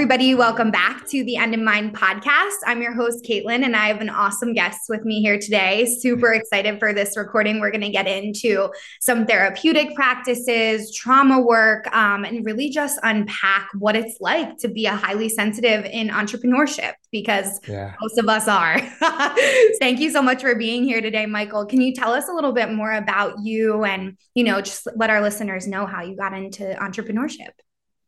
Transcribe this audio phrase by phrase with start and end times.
[0.00, 0.34] Everybody.
[0.34, 2.56] Welcome back to the End in Mind podcast.
[2.64, 5.84] I'm your host, Caitlin, and I have an awesome guest with me here today.
[6.00, 7.60] Super excited for this recording.
[7.60, 8.70] We're going to get into
[9.02, 14.86] some therapeutic practices, trauma work, um, and really just unpack what it's like to be
[14.86, 17.94] a highly sensitive in entrepreneurship because yeah.
[18.00, 18.80] most of us are.
[19.80, 21.66] Thank you so much for being here today, Michael.
[21.66, 25.10] Can you tell us a little bit more about you and, you know, just let
[25.10, 27.50] our listeners know how you got into entrepreneurship?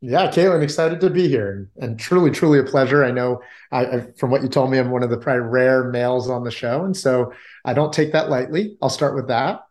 [0.05, 3.05] Yeah, Caitlin, excited to be here and truly, truly a pleasure.
[3.05, 5.85] I know I, I, from what you told me, I'm one of the probably rare
[5.85, 6.83] males on the show.
[6.83, 7.31] And so
[7.63, 8.75] I don't take that lightly.
[8.81, 9.61] I'll start with that.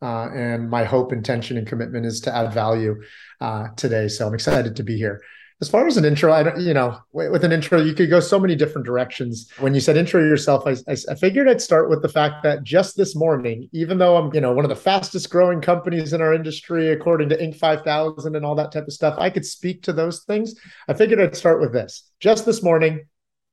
[0.00, 3.02] Uh, and my hope, intention, and commitment is to add value
[3.40, 4.06] uh, today.
[4.06, 5.22] So I'm excited to be here
[5.60, 8.18] as far as an intro, I don't, you know, with an intro, you could go
[8.18, 9.50] so many different directions.
[9.58, 12.96] When you said intro yourself, I, I, figured I'd start with the fact that just
[12.96, 16.32] this morning, even though I'm, you know, one of the fastest growing companies in our
[16.32, 17.56] industry, according to Inc.
[17.56, 20.54] 5000 and all that type of stuff, I could speak to those things.
[20.88, 22.10] I figured I'd start with this.
[22.20, 23.06] Just this morning,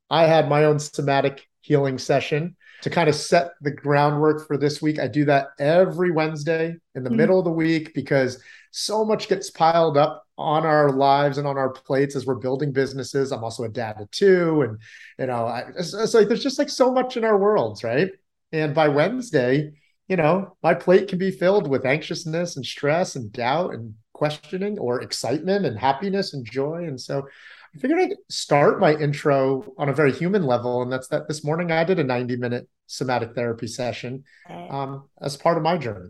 [0.09, 4.81] I had my own somatic healing session to kind of set the groundwork for this
[4.81, 4.97] week.
[4.99, 7.17] I do that every Wednesday in the mm-hmm.
[7.17, 8.41] middle of the week because
[8.71, 12.71] so much gets piled up on our lives and on our plates as we're building
[12.71, 13.31] businesses.
[13.31, 14.79] I'm also a dad of two, and
[15.17, 18.11] you know, I, it's, it's like there's just like so much in our worlds, right?
[18.51, 19.73] And by Wednesday,
[20.07, 24.79] you know, my plate can be filled with anxiousness and stress and doubt and questioning,
[24.79, 26.85] or excitement and happiness and joy.
[26.87, 27.27] And so,
[27.75, 31.27] I figured I'd start my intro on a very human level, and that's that.
[31.27, 34.23] This morning, I did a 90 minute somatic therapy session
[34.69, 36.09] um, as part of my journey.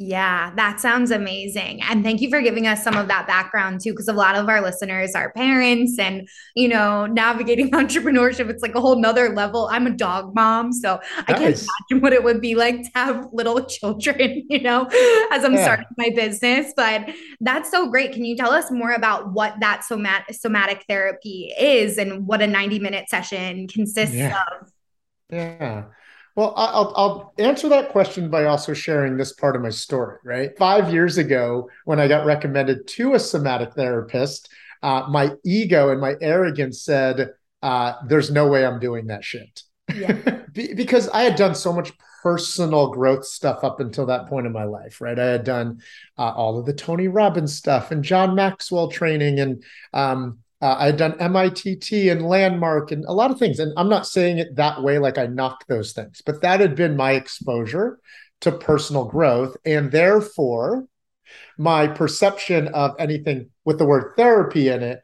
[0.00, 1.82] Yeah, that sounds amazing.
[1.82, 4.48] And thank you for giving us some of that background too, because a lot of
[4.48, 9.68] our listeners are parents and, you know, navigating entrepreneurship, it's like a whole nother level.
[9.72, 11.40] I'm a dog mom, so I can't
[11.90, 14.86] imagine what it would be like to have little children, you know,
[15.32, 15.64] as I'm yeah.
[15.64, 16.72] starting my business.
[16.76, 17.10] But
[17.40, 18.12] that's so great.
[18.12, 22.46] Can you tell us more about what that somat- somatic therapy is and what a
[22.46, 24.44] 90 minute session consists yeah.
[24.62, 24.70] of?
[25.28, 25.84] Yeah.
[26.38, 30.56] Well, I'll, I'll answer that question by also sharing this part of my story, right?
[30.56, 34.48] Five years ago, when I got recommended to a somatic therapist,
[34.80, 39.64] uh, my ego and my arrogance said, uh, There's no way I'm doing that shit.
[39.92, 40.12] Yeah.
[40.52, 41.90] because I had done so much
[42.22, 45.18] personal growth stuff up until that point in my life, right?
[45.18, 45.80] I had done
[46.16, 50.86] uh, all of the Tony Robbins stuff and John Maxwell training and um, uh, I
[50.86, 53.58] had done MITT and Landmark and a lot of things.
[53.58, 56.74] And I'm not saying it that way, like I knock those things, but that had
[56.74, 57.98] been my exposure
[58.40, 59.56] to personal growth.
[59.64, 60.86] And therefore,
[61.58, 65.00] my perception of anything with the word therapy in it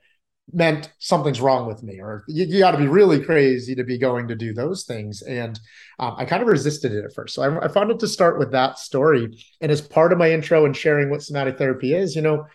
[0.53, 3.97] meant something's wrong with me, or you, you got to be really crazy to be
[3.97, 5.22] going to do those things.
[5.22, 5.59] And
[5.98, 7.34] um, I kind of resisted it at first.
[7.34, 9.39] So I, I found it to start with that story.
[9.60, 12.47] And as part of my intro and sharing what somatic therapy is, you know,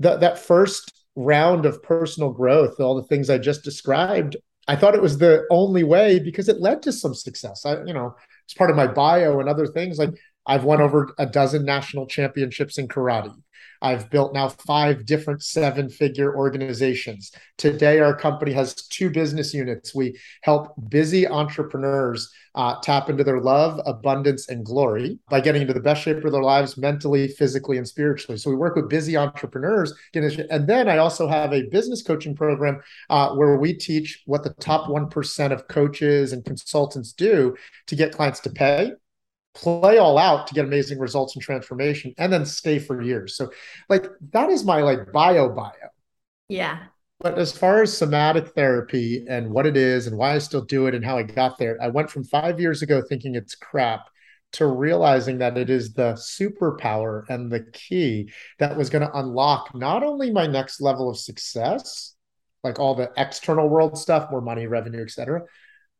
[0.00, 4.36] that first round of personal growth, all the things I just described,
[4.68, 7.66] I thought it was the only way because it led to some success.
[7.66, 8.14] I, you know,
[8.44, 9.98] it's part of my bio and other things.
[9.98, 10.14] Like
[10.46, 13.34] I've won over a dozen national championships in karate.
[13.82, 17.32] I've built now five different seven figure organizations.
[17.56, 19.94] Today, our company has two business units.
[19.94, 25.74] We help busy entrepreneurs uh, tap into their love, abundance, and glory by getting into
[25.74, 28.38] the best shape of their lives mentally, physically, and spiritually.
[28.38, 29.94] So we work with busy entrepreneurs.
[30.14, 34.54] And then I also have a business coaching program uh, where we teach what the
[34.54, 37.56] top 1% of coaches and consultants do
[37.86, 38.92] to get clients to pay
[39.54, 43.36] play all out to get amazing results and transformation and then stay for years.
[43.36, 43.50] So
[43.88, 45.72] like that is my like bio bio.
[46.48, 46.84] Yeah.
[47.20, 50.86] But as far as somatic therapy and what it is and why i still do
[50.86, 54.08] it and how i got there i went from five years ago thinking it's crap
[54.52, 59.74] to realizing that it is the superpower and the key that was going to unlock
[59.74, 62.14] not only my next level of success
[62.64, 65.42] like all the external world stuff more money revenue etc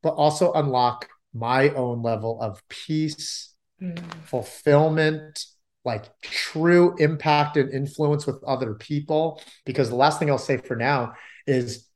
[0.02, 3.98] but also unlock my own level of peace, mm.
[4.24, 5.44] fulfillment,
[5.84, 9.40] like true impact and influence with other people.
[9.64, 11.14] Because the last thing I'll say for now
[11.46, 11.88] is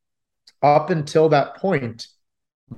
[0.63, 2.07] up until that point,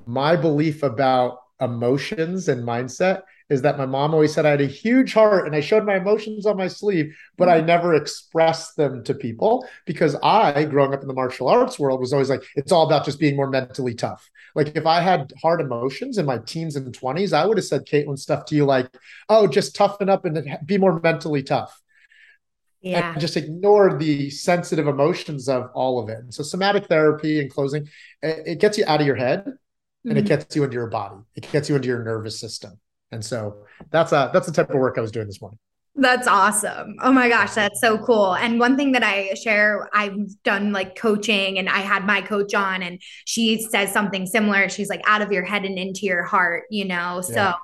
[0.07, 4.67] my belief about emotions and mindset is that my mom always said I had a
[4.67, 7.67] huge heart and I showed my emotions on my sleeve, but I mm.
[7.67, 12.13] never expressed them to people because I, growing up in the martial arts world, was
[12.13, 14.29] always like, it's all about just being more mentally tough.
[14.57, 17.87] Like if I had hard emotions in my teens and 20s, I would have said
[17.87, 18.89] Caitlin stuff to you like,
[19.29, 21.81] oh, just toughen up and be more mentally tough.
[22.81, 23.13] Yeah.
[23.13, 26.19] And just ignore the sensitive emotions of all of it.
[26.19, 27.89] And so somatic therapy in closing,
[28.23, 29.45] it gets you out of your head
[30.07, 30.25] and mm-hmm.
[30.25, 31.17] it gets you into your body.
[31.35, 32.79] It gets you into your nervous system.
[33.13, 33.59] And so
[33.91, 35.59] that's a that's the type of work I was doing this morning.
[35.99, 36.97] That's awesome.
[37.01, 38.35] Oh my gosh, that's so cool.
[38.35, 42.53] And one thing that I share, I've done like coaching and I had my coach
[42.55, 44.69] on and she says something similar.
[44.69, 47.23] She's like out of your head and into your heart, you know?
[47.23, 47.55] So yeah.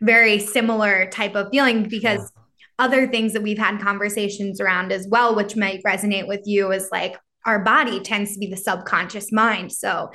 [0.00, 2.42] very similar type of feeling because yeah.
[2.78, 6.88] other things that we've had conversations around as well, which might resonate with you is
[6.90, 9.70] like our body tends to be the subconscious mind.
[9.70, 10.10] So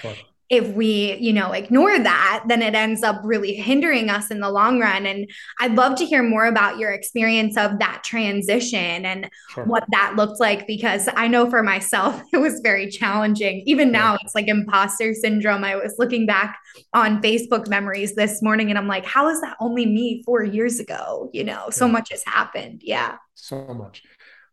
[0.49, 4.49] if we you know ignore that then it ends up really hindering us in the
[4.49, 5.05] long run.
[5.05, 5.29] And
[5.59, 9.65] i'd love to hear more about your experience of that transition and sure.
[9.65, 13.63] what that looked like because i know for myself it was very challenging.
[13.65, 14.19] Even now yeah.
[14.23, 15.63] it's like imposter syndrome.
[15.63, 16.57] I was looking back
[16.93, 20.79] on facebook memories this morning and i'm like how is that only me four years
[20.79, 21.29] ago?
[21.33, 21.91] You know so yeah.
[21.91, 22.81] much has happened.
[22.83, 23.17] Yeah.
[23.35, 24.03] So much.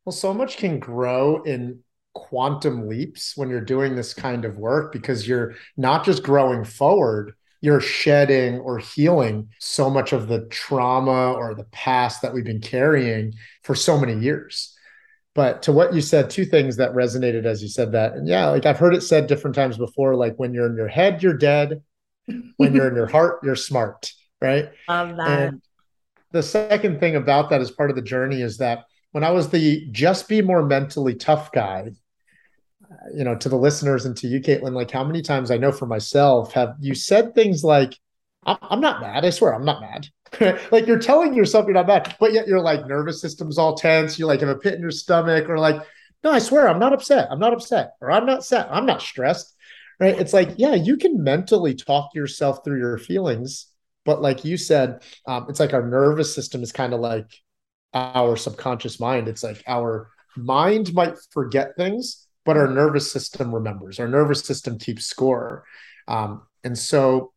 [0.04, 1.83] Well so much can grow in
[2.14, 7.34] quantum leaps when you're doing this kind of work because you're not just growing forward
[7.64, 12.60] you're shedding or healing so much of the trauma or the past that we've been
[12.60, 13.32] carrying
[13.62, 14.76] for so many years.
[15.34, 18.12] But to what you said two things that resonated as you said that.
[18.12, 20.88] And yeah like i've heard it said different times before like when you're in your
[20.88, 21.82] head you're dead.
[22.58, 24.12] When you're in your heart you're smart
[24.42, 24.68] right?
[24.86, 25.40] Love that.
[25.40, 25.62] And
[26.32, 29.48] the second thing about that as part of the journey is that when i was
[29.48, 31.92] the just be more mentally tough guy
[33.14, 35.72] you know, to the listeners and to you, Caitlin, like how many times I know
[35.72, 37.98] for myself have you said things like,
[38.46, 39.24] I'm, not mad.
[39.24, 40.08] I swear I'm not mad.
[40.70, 44.18] like you're telling yourself you're not mad, but yet your like nervous system's all tense.
[44.18, 45.80] You like have a pit in your stomach, or like,
[46.22, 47.28] no, I swear I'm not upset.
[47.30, 48.66] I'm not upset, or I'm not sad.
[48.70, 49.54] I'm not stressed.
[50.00, 50.18] Right.
[50.18, 53.68] It's like, yeah, you can mentally talk yourself through your feelings,
[54.04, 57.30] but like you said, um, it's like our nervous system is kind of like
[57.94, 59.28] our subconscious mind.
[59.28, 63.98] It's like our mind might forget things, but our nervous system remembers.
[63.98, 65.64] Our nervous system keeps score.
[66.08, 67.32] Um, and so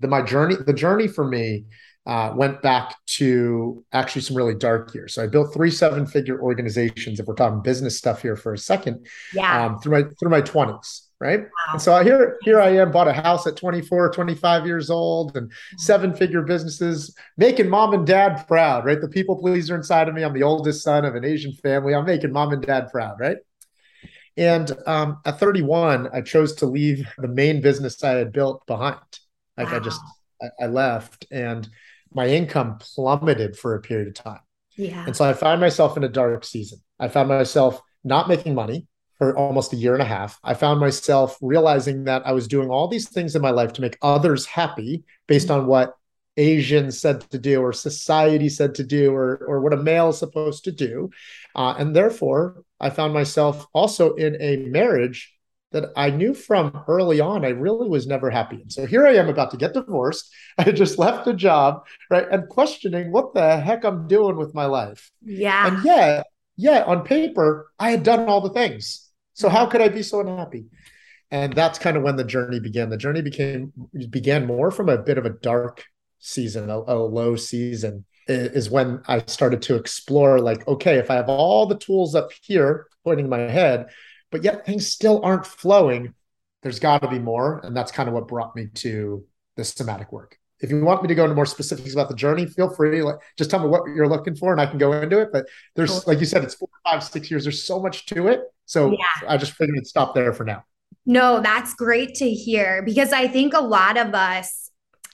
[0.00, 1.66] the my journey, the journey for me
[2.06, 5.14] uh, went back to actually some really dark years.
[5.14, 7.18] So I built three seven figure organizations.
[7.18, 10.40] If we're talking business stuff here for a second, yeah, um, through my through my
[10.40, 11.02] twenties.
[11.18, 11.40] Right.
[11.40, 11.72] Wow.
[11.72, 15.46] And so here, here I am, bought a house at 24, 25 years old and
[15.46, 15.78] mm-hmm.
[15.78, 19.00] seven figure businesses, making mom and dad proud, right?
[19.00, 20.22] The people pleaser inside of me.
[20.22, 21.94] I'm the oldest son of an Asian family.
[21.94, 23.38] I'm making mom and dad proud, right?
[24.36, 28.98] And um, at 31, I chose to leave the main business I had built behind.
[29.56, 29.76] Like wow.
[29.76, 30.00] I just,
[30.42, 31.68] I, I left and
[32.12, 34.40] my income plummeted for a period of time.
[34.76, 35.04] Yeah.
[35.06, 36.80] And so I found myself in a dark season.
[36.98, 38.86] I found myself not making money
[39.18, 40.38] for almost a year and a half.
[40.44, 43.80] I found myself realizing that I was doing all these things in my life to
[43.80, 45.94] make others happy based on what
[46.36, 50.18] Asians said to do or society said to do or, or what a male is
[50.18, 51.10] supposed to do.
[51.54, 55.32] Uh, and therefore, I found myself also in a marriage
[55.72, 59.14] that I knew from early on I really was never happy And So here I
[59.14, 60.32] am about to get divorced.
[60.58, 62.26] I just left a job, right?
[62.30, 65.10] And questioning what the heck I'm doing with my life.
[65.22, 65.66] Yeah.
[65.66, 66.22] And yeah,
[66.56, 69.10] yeah, on paper, I had done all the things.
[69.34, 70.66] So how could I be so unhappy?
[71.30, 72.88] And that's kind of when the journey began.
[72.88, 73.72] The journey became
[74.10, 75.84] began more from a bit of a dark
[76.20, 78.06] season, a, a low season.
[78.26, 82.30] Is when I started to explore like, okay, if I have all the tools up
[82.42, 83.88] here pointing my head,
[84.30, 86.14] but yet things still aren't flowing,
[86.62, 87.60] there's got to be more.
[87.64, 89.24] And that's kind of what brought me to
[89.56, 90.38] the somatic work.
[90.60, 93.02] If you want me to go into more specifics about the journey, feel free.
[93.02, 95.28] Like, just tell me what you're looking for, and I can go into it.
[95.30, 96.02] But there's, cool.
[96.06, 97.44] like you said, it's four, five, six years.
[97.44, 98.40] There's so much to it.
[98.64, 99.28] So yeah.
[99.28, 100.64] I just figured it'd stop there for now.
[101.04, 104.70] No, that's great to hear because I think a lot of us,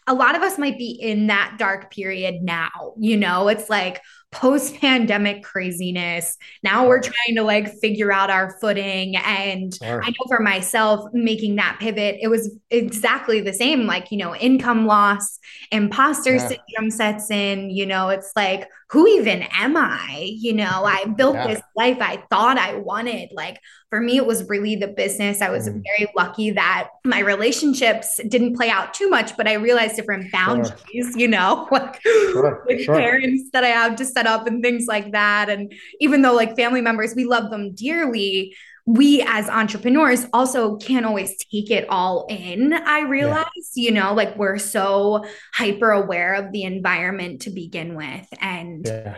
[0.07, 2.95] a lot of us might be in that dark period now.
[2.99, 4.01] You know, it's like,
[4.33, 6.37] post pandemic craziness.
[6.63, 9.17] Now we're trying to like figure out our footing.
[9.17, 10.03] And sure.
[10.03, 14.35] I know for myself, making that pivot, it was exactly the same like, you know,
[14.35, 15.39] income loss,
[15.71, 16.49] imposter yeah.
[16.49, 17.71] syndrome sets in.
[17.71, 20.31] You know, it's like, who even am I?
[20.39, 21.47] You know, I built yeah.
[21.47, 23.31] this life I thought I wanted.
[23.33, 23.59] Like,
[23.89, 25.41] for me, it was really the business.
[25.41, 25.83] I was mm.
[25.83, 30.79] very lucky that my relationships didn't play out too much, but I realized different boundaries,
[30.93, 31.13] sure.
[31.17, 32.65] you know, like sure.
[32.67, 35.49] with parents that I have to set up and things like that.
[35.49, 41.07] And even though, like, family members, we love them dearly, we as entrepreneurs also can't
[41.07, 42.73] always take it all in.
[42.73, 43.85] I realize, yeah.
[43.85, 45.25] you know, like we're so
[45.55, 48.27] hyper aware of the environment to begin with.
[48.41, 49.17] And yeah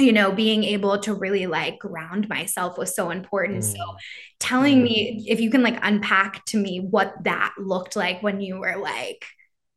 [0.00, 3.76] you know being able to really like ground myself was so important mm.
[3.76, 3.96] so
[4.38, 4.84] telling mm.
[4.84, 8.76] me if you can like unpack to me what that looked like when you were
[8.76, 9.24] like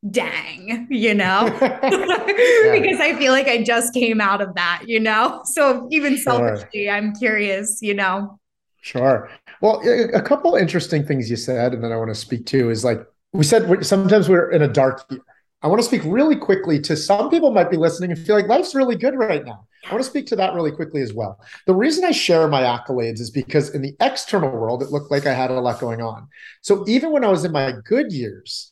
[0.10, 5.42] dang you know because i feel like i just came out of that you know
[5.46, 6.24] so even sure.
[6.24, 8.40] selfishly i'm curious you know
[8.82, 9.30] sure
[9.62, 9.80] well
[10.14, 13.06] a couple interesting things you said and then i want to speak to is like
[13.32, 15.22] we said sometimes we're in a dark year
[15.64, 18.48] I want to speak really quickly to some people might be listening and feel like
[18.48, 19.68] life's really good right now.
[19.88, 21.40] I want to speak to that really quickly as well.
[21.68, 25.28] The reason I share my accolades is because in the external world, it looked like
[25.28, 26.28] I had a lot going on.
[26.62, 28.72] So even when I was in my good years,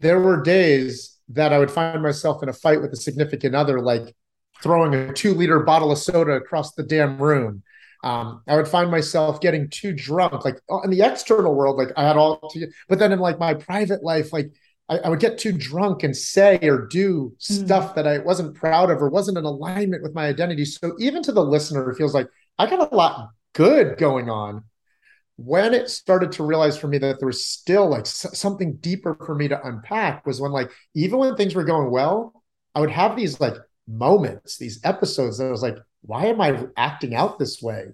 [0.00, 3.80] there were days that I would find myself in a fight with a significant other,
[3.80, 4.14] like
[4.62, 7.62] throwing a two liter bottle of soda across the damn room.
[8.04, 10.44] Um, I would find myself getting too drunk.
[10.44, 13.54] Like in the external world, like I had all, to, but then in like my
[13.54, 14.52] private life, like
[14.88, 17.42] I, I, would get too drunk and say or do mm.
[17.42, 20.64] stuff that I wasn't proud of or wasn't in alignment with my identity.
[20.64, 24.64] So even to the listener, it feels like I got a lot good going on.
[25.38, 29.34] When it started to realize for me that there was still like something deeper for
[29.34, 32.42] me to unpack was when like even when things were going well,
[32.74, 33.54] I would have these like
[33.86, 37.86] moments, these episodes that I was like, why am I acting out this way?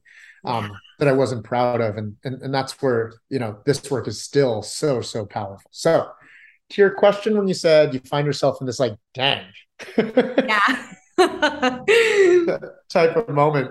[0.45, 1.97] Um, that I wasn't proud of.
[1.97, 5.71] And, and and that's where, you know, this work is still so, so powerful.
[5.71, 6.09] So
[6.71, 9.45] to your question when you said you find yourself in this like dang
[9.97, 10.93] yeah
[12.89, 13.71] type of moment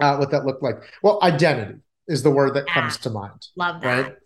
[0.00, 1.78] uh, what that looked like well identity
[2.08, 2.74] is the word that yeah.
[2.74, 4.02] comes to mind love that.
[4.04, 4.16] right?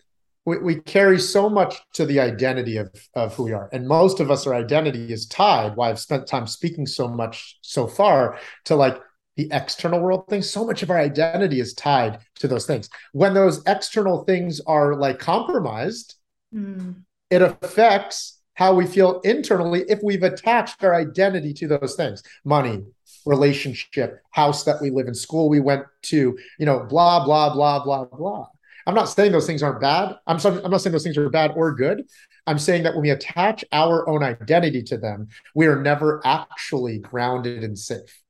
[0.44, 3.68] We, we carry so much to the identity of, of who we are.
[3.72, 7.58] And most of us our identity is tied why i've spent time speaking so much
[7.62, 9.00] so far to like
[9.36, 12.90] the external world things so much of our identity is tied to those things.
[13.12, 16.16] When those external things are like compromised
[16.54, 16.94] mm
[17.32, 22.22] it affects how we feel internally if we've attached our identity to those things.
[22.44, 22.84] Money
[23.26, 27.82] relationship house that we live in school we went to you know blah blah blah
[27.82, 28.46] blah blah.
[28.86, 30.16] I'm not saying those things aren't bad.
[30.26, 32.02] I'm, so, I'm not saying those things are bad or good.
[32.48, 36.98] I'm saying that when we attach our own identity to them we are never actually
[36.98, 38.20] grounded and safe.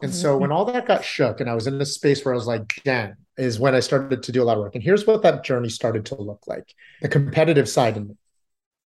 [0.00, 2.36] And so when all that got shook and i was in this space where i
[2.36, 4.74] was like damn is when i started to do a lot of work.
[4.74, 8.16] And here's what that journey started to look like the competitive side of me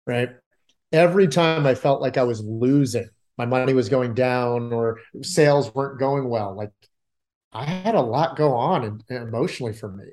[0.07, 0.31] right?
[0.93, 5.75] Every time I felt like I was losing, my money was going down or sales
[5.75, 6.73] weren't going well, like
[7.53, 10.07] I had a lot go on emotionally for me.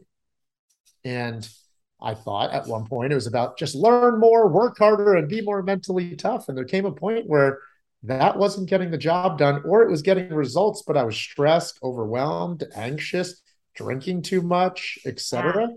[1.06, 1.48] And
[2.02, 5.42] I thought at one point it was about just learn more, work harder, and be
[5.42, 6.48] more mentally tough.
[6.48, 7.60] And there came a point where
[8.04, 11.80] that wasn't getting the job done, or it was getting results, but I was stressed,
[11.82, 13.42] overwhelmed, anxious,
[13.76, 15.68] drinking too much, etc.
[15.70, 15.76] Yeah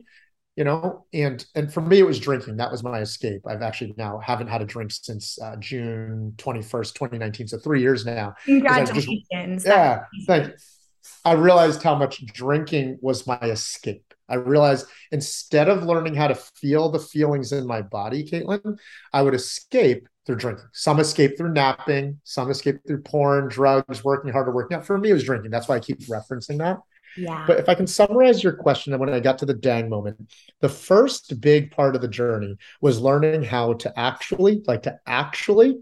[0.57, 2.57] you know and and for me it was drinking.
[2.57, 3.43] That was my escape.
[3.47, 8.05] I've actually now haven't had a drink since uh, june 21st 2019 so three years
[8.05, 8.35] now.
[8.47, 10.55] Congratulations just, yeah thank you.
[11.25, 14.03] i realized how much drinking was my escape.
[14.29, 18.79] I realized instead of learning how to feel the feelings in my body caitlin
[19.13, 20.65] i would escape through drinking.
[20.73, 22.21] Some escape through napping.
[22.25, 24.85] Some escape through porn drugs working hard, harder working out.
[24.85, 25.53] For me it was drinking.
[25.53, 26.81] That's why i keep referencing that
[27.47, 30.31] But if I can summarize your question, when I got to the dang moment,
[30.61, 35.79] the first big part of the journey was learning how to actually, like to actually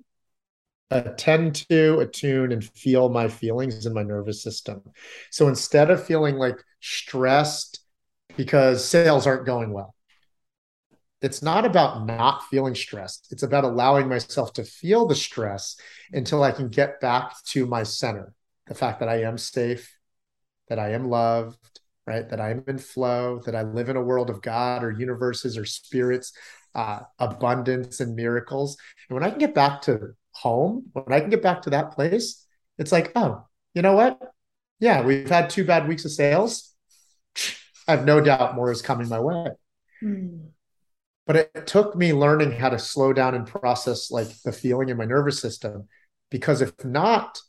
[0.90, 4.82] attend to, attune, and feel my feelings in my nervous system.
[5.30, 7.80] So instead of feeling like stressed
[8.36, 9.94] because sales aren't going well,
[11.22, 13.28] it's not about not feeling stressed.
[13.30, 15.76] It's about allowing myself to feel the stress
[16.12, 18.34] until I can get back to my center.
[18.66, 19.93] The fact that I am safe,
[20.68, 21.58] that I am loved,
[22.06, 22.28] right?
[22.28, 25.64] That I'm in flow, that I live in a world of God or universes or
[25.64, 26.32] spirits,
[26.74, 28.76] uh, abundance and miracles.
[29.08, 31.92] And when I can get back to home, when I can get back to that
[31.92, 32.44] place,
[32.78, 33.44] it's like, oh,
[33.74, 34.20] you know what?
[34.80, 36.74] Yeah, we've had two bad weeks of sales.
[37.86, 39.48] I have no doubt more is coming my way.
[40.02, 40.48] Mm.
[41.26, 44.96] But it took me learning how to slow down and process like the feeling in
[44.96, 45.88] my nervous system.
[46.30, 47.40] Because if not,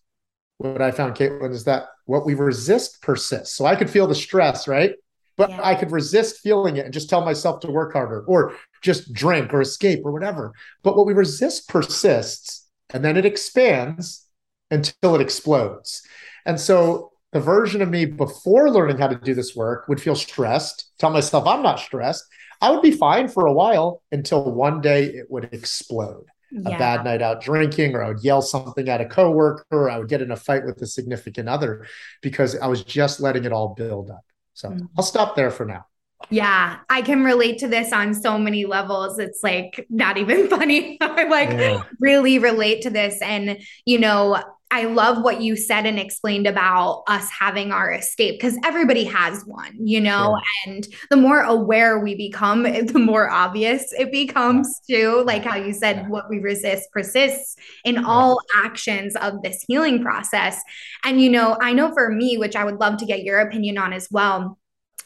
[0.57, 3.55] what I found, Caitlin, is that what we resist persists.
[3.55, 4.93] So I could feel the stress, right?
[5.37, 5.59] But yeah.
[5.61, 9.53] I could resist feeling it and just tell myself to work harder or just drink
[9.53, 10.53] or escape or whatever.
[10.81, 14.25] But what we resist persists and then it expands
[14.71, 16.01] until it explodes.
[16.45, 20.15] And so the version of me before learning how to do this work would feel
[20.15, 22.23] stressed, tell myself I'm not stressed.
[22.61, 26.27] I would be fine for a while until one day it would explode
[26.63, 26.75] yeah.
[26.75, 29.97] a bad night out drinking, or I would yell something at a coworker, or I
[29.97, 31.85] would get in a fight with a significant other
[32.21, 34.25] because I was just letting it all build up.
[34.53, 34.85] So mm-hmm.
[34.97, 35.85] I'll stop there for now.
[36.29, 39.19] Yeah, I can relate to this on so many levels.
[39.19, 40.97] It's like not even funny.
[41.01, 41.83] I like yeah.
[41.99, 43.21] really relate to this.
[43.21, 44.41] And, you know,
[44.75, 49.41] I love what you said and explained about us having our escape because everybody has
[49.45, 50.73] one, you know, sure.
[50.73, 55.23] and the more aware we become, the more obvious it becomes too.
[55.25, 56.09] Like how you said, yeah.
[56.09, 57.55] what we resist persists
[57.85, 58.03] in yeah.
[58.05, 60.61] all actions of this healing process.
[61.05, 63.77] And, you know, I know for me, which I would love to get your opinion
[63.77, 64.57] on as well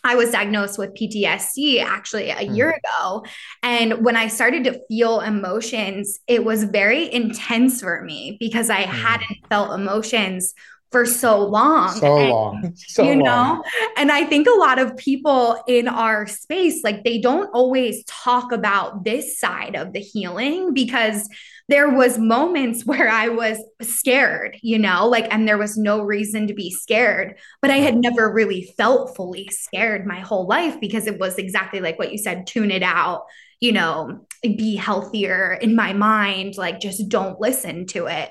[0.03, 2.55] I was diagnosed with PTSD actually a mm.
[2.55, 3.25] year ago.
[3.63, 8.83] And when I started to feel emotions, it was very intense for me because I
[8.83, 8.87] mm.
[8.87, 10.53] hadn't felt emotions
[10.91, 11.91] for so long.
[11.91, 12.73] So and, long.
[12.87, 13.23] So you long.
[13.23, 13.63] know?
[13.97, 18.51] And I think a lot of people in our space, like they don't always talk
[18.51, 21.29] about this side of the healing because
[21.69, 26.47] there was moments where I was scared, you know, like and there was no reason
[26.47, 31.07] to be scared, but I had never really felt fully scared my whole life because
[31.07, 33.25] it was exactly like what you said, tune it out,
[33.59, 38.29] you know, be healthier in my mind, like just don't listen to it.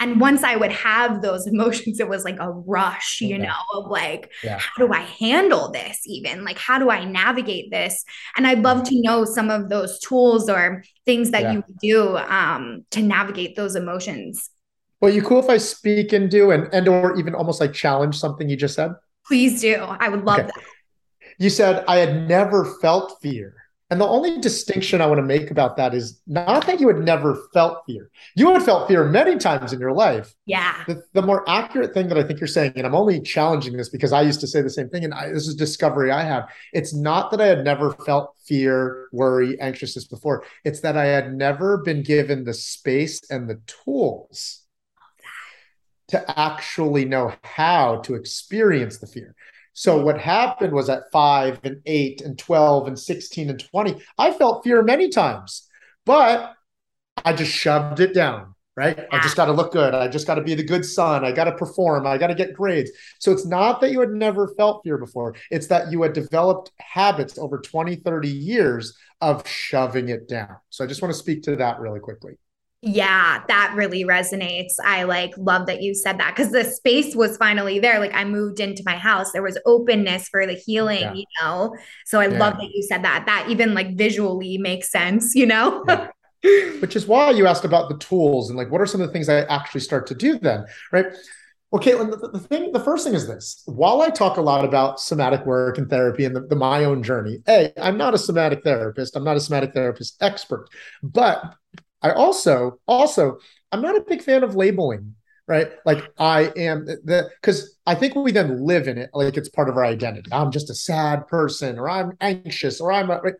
[0.00, 3.90] And once I would have those emotions, it was like a rush, you know, of
[3.90, 4.58] like, yeah.
[4.58, 6.44] how do I handle this even?
[6.44, 8.04] Like, how do I navigate this?
[8.36, 11.52] And I'd love to know some of those tools or things that yeah.
[11.52, 14.50] you do um, to navigate those emotions.
[15.00, 18.18] Well, you cool if I speak and do and and or even almost like challenge
[18.18, 18.92] something you just said?
[19.26, 19.76] Please do.
[19.76, 20.46] I would love okay.
[20.46, 20.64] that.
[21.38, 23.63] You said I had never felt fear.
[23.90, 26.98] And the only distinction I want to make about that is not that you had
[26.98, 28.10] never felt fear.
[28.34, 30.34] You had felt fear many times in your life.
[30.46, 30.82] Yeah.
[30.86, 33.90] The, the more accurate thing that I think you're saying, and I'm only challenging this
[33.90, 36.22] because I used to say the same thing, and I, this is a discovery I
[36.22, 36.48] have.
[36.72, 40.44] It's not that I had never felt fear, worry, anxiousness before.
[40.64, 44.62] It's that I had never been given the space and the tools
[46.08, 49.34] to actually know how to experience the fear.
[49.74, 54.30] So what happened was at five and eight and 12 and 16 and 20, I
[54.30, 55.68] felt fear many times,
[56.06, 56.54] but
[57.24, 58.96] I just shoved it down, right?
[58.96, 59.06] Yeah.
[59.10, 59.92] I just got to look good.
[59.92, 61.24] I just got to be the good son.
[61.24, 62.06] I got to perform.
[62.06, 62.92] I got to get grades.
[63.18, 65.34] So it's not that you had never felt fear before.
[65.50, 70.56] It's that you had developed habits over 20, 30 years of shoving it down.
[70.70, 72.38] So I just want to speak to that really quickly.
[72.86, 74.74] Yeah, that really resonates.
[74.84, 77.98] I like love that you said that because the space was finally there.
[77.98, 81.14] Like I moved into my house, there was openness for the healing, yeah.
[81.14, 81.74] you know.
[82.04, 82.38] So I yeah.
[82.38, 83.24] love that you said that.
[83.24, 85.82] That even like visually makes sense, you know.
[85.88, 86.08] Yeah.
[86.80, 89.12] Which is why you asked about the tools and like what are some of the
[89.14, 91.06] things I actually start to do then, right?
[91.70, 93.62] Well, Caitlin, the, the, thing, the first thing is this.
[93.64, 97.02] While I talk a lot about somatic work and therapy and the, the, my own
[97.02, 99.16] journey, A, I'm not a somatic therapist.
[99.16, 100.68] I'm not a somatic therapist expert,
[101.02, 101.56] but
[102.04, 103.38] I also, also,
[103.72, 105.14] I'm not a big fan of labeling,
[105.48, 105.70] right?
[105.86, 109.70] Like I am the because I think we then live in it, like it's part
[109.70, 110.30] of our identity.
[110.30, 113.34] I'm just a sad person, or I'm anxious, or I'm a, right?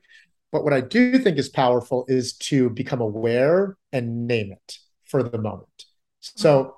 [0.50, 5.22] But what I do think is powerful is to become aware and name it for
[5.22, 5.84] the moment.
[6.20, 6.76] So,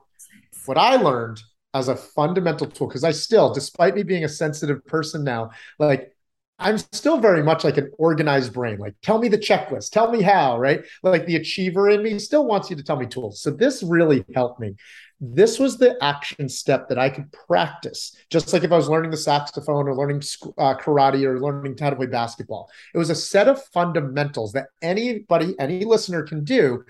[0.64, 1.40] what I learned
[1.72, 6.15] as a fundamental tool, because I still, despite me being a sensitive person now, like
[6.58, 8.78] I'm still very much like an organized brain.
[8.78, 10.82] Like, tell me the checklist, tell me how, right?
[11.02, 13.42] Like the achiever in me still wants you to tell me tools.
[13.42, 14.74] So this really helped me.
[15.20, 19.10] This was the action step that I could practice, just like if I was learning
[19.10, 20.22] the saxophone or learning
[20.58, 22.70] uh, karate or learning how to play basketball.
[22.94, 26.84] It was a set of fundamentals that anybody, any listener can do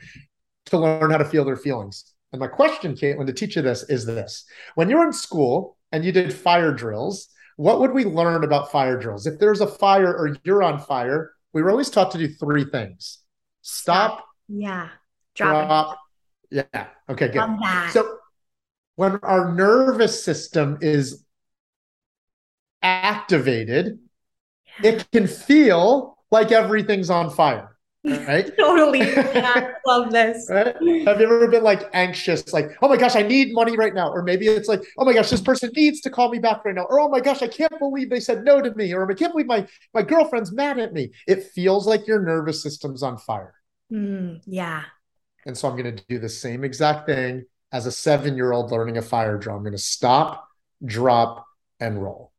[0.67, 2.13] to learn how to feel their feelings.
[2.33, 6.05] And my question, Caitlin, to teach you this is this: When you're in school and
[6.05, 9.27] you did fire drills what would we learn about fire drills?
[9.27, 12.65] If there's a fire or you're on fire, we were always taught to do three
[12.65, 13.21] things
[13.63, 14.89] stop, Yeah.
[15.35, 15.99] drop,
[16.51, 16.67] Drop.
[16.75, 16.87] yeah.
[17.09, 17.59] Okay, good.
[17.93, 18.19] So
[18.97, 21.25] when our nervous system is
[22.83, 23.99] activated,
[24.83, 27.76] it can feel like everything's on fire.
[28.07, 28.51] Right?
[28.59, 29.01] totally.
[29.01, 30.49] Yeah, love this.
[30.57, 30.75] Right?
[31.07, 34.11] Have you ever been like anxious, like, oh my gosh, I need money right now?
[34.11, 36.75] Or maybe it's like, oh my gosh, this person needs to call me back right
[36.75, 36.85] now.
[36.85, 38.93] Or oh my gosh, I can't believe they said no to me.
[38.93, 41.13] Or I can't believe my, my girlfriend's mad at me.
[41.27, 43.55] It feels like your nervous system's on fire.
[43.93, 44.85] Mm, yeah.
[45.45, 48.71] And so I'm going to do the same exact thing as a seven year old
[48.71, 49.57] learning a fire drill.
[49.57, 50.49] I'm going to stop,
[50.85, 51.47] drop,
[51.81, 52.33] and roll.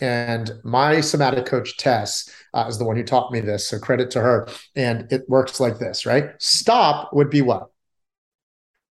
[0.00, 3.68] And my somatic coach, Tess, uh, is the one who taught me this.
[3.68, 4.48] So credit to her.
[4.74, 6.30] And it works like this, right?
[6.38, 7.68] Stop would be what?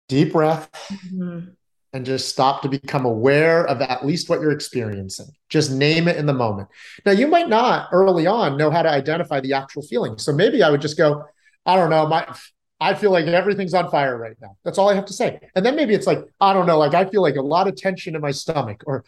[0.09, 1.55] Deep breath Mhm.
[1.93, 5.27] and just stop to become aware of at least what you're experiencing.
[5.49, 6.69] Just name it in the moment.
[7.07, 10.19] Now, you might not early on know how to identify the actual feeling.
[10.19, 11.25] So maybe I would just go,
[11.67, 12.27] I don't know, my
[12.81, 14.57] I feel like everything's on fire right now.
[14.65, 15.39] That's all I have to say.
[15.55, 17.77] And then maybe it's like, I don't know, like I feel like a lot of
[17.77, 19.05] tension in my stomach, or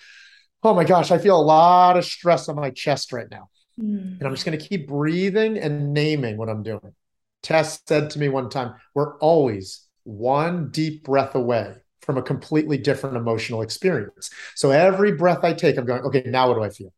[0.65, 3.49] oh my gosh, I feel a lot of stress on my chest right now.
[3.79, 4.19] Mm.
[4.19, 6.95] And I'm just going to keep breathing and naming what I'm doing.
[7.43, 12.79] Tess said to me one time, we're always one deep breath away from a completely
[12.79, 14.31] different emotional experience.
[14.55, 16.93] So every breath I take, I'm going, okay, now what do I feel?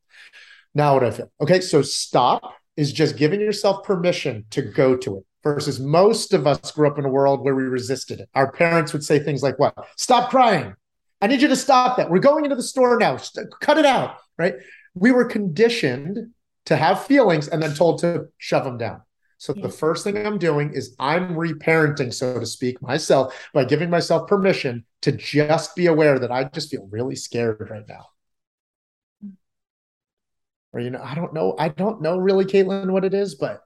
[0.74, 1.30] Now what do I feel?
[1.40, 6.46] Okay, so stop is just giving yourself permission to go to it versus most of
[6.46, 8.28] us grew up in a world where we resisted it.
[8.34, 9.74] Our parents would say things like, what?
[9.96, 10.74] Stop crying.
[11.20, 12.10] I need you to stop that.
[12.10, 13.18] We're going into the store now.
[13.60, 14.54] Cut it out, right?
[14.94, 16.32] We were conditioned
[16.66, 19.02] to have feelings and then told to shove them down.
[19.38, 19.62] So Yeah.
[19.62, 24.28] the first thing I'm doing is I'm reparenting, so to speak, myself by giving myself
[24.28, 28.06] permission to just be aware that I just feel really scared right now.
[30.72, 33.62] Or you know, I don't know, I don't know really, Caitlin, what it is, but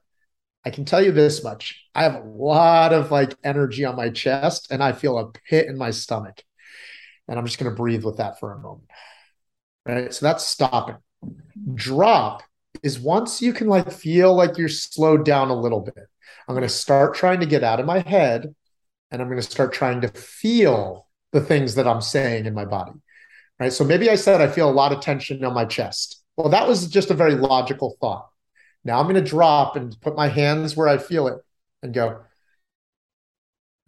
[0.63, 1.83] I can tell you this much.
[1.95, 5.67] I have a lot of like energy on my chest and I feel a pit
[5.67, 6.43] in my stomach.
[7.31, 8.89] And I'm just going to breathe with that for a moment.
[9.85, 10.13] Right.
[10.13, 10.97] So that's stopping.
[11.73, 12.43] Drop
[12.83, 15.95] is once you can like feel like you're slowed down a little bit.
[15.95, 18.53] I'm going to start trying to get out of my head
[19.11, 22.65] and I'm going to start trying to feel the things that I'm saying in my
[22.65, 22.99] body.
[23.61, 23.71] Right.
[23.71, 26.21] So maybe I said I feel a lot of tension on my chest.
[26.35, 28.27] Well, that was just a very logical thought.
[28.83, 31.37] Now I'm going to drop and put my hands where I feel it
[31.81, 32.23] and go,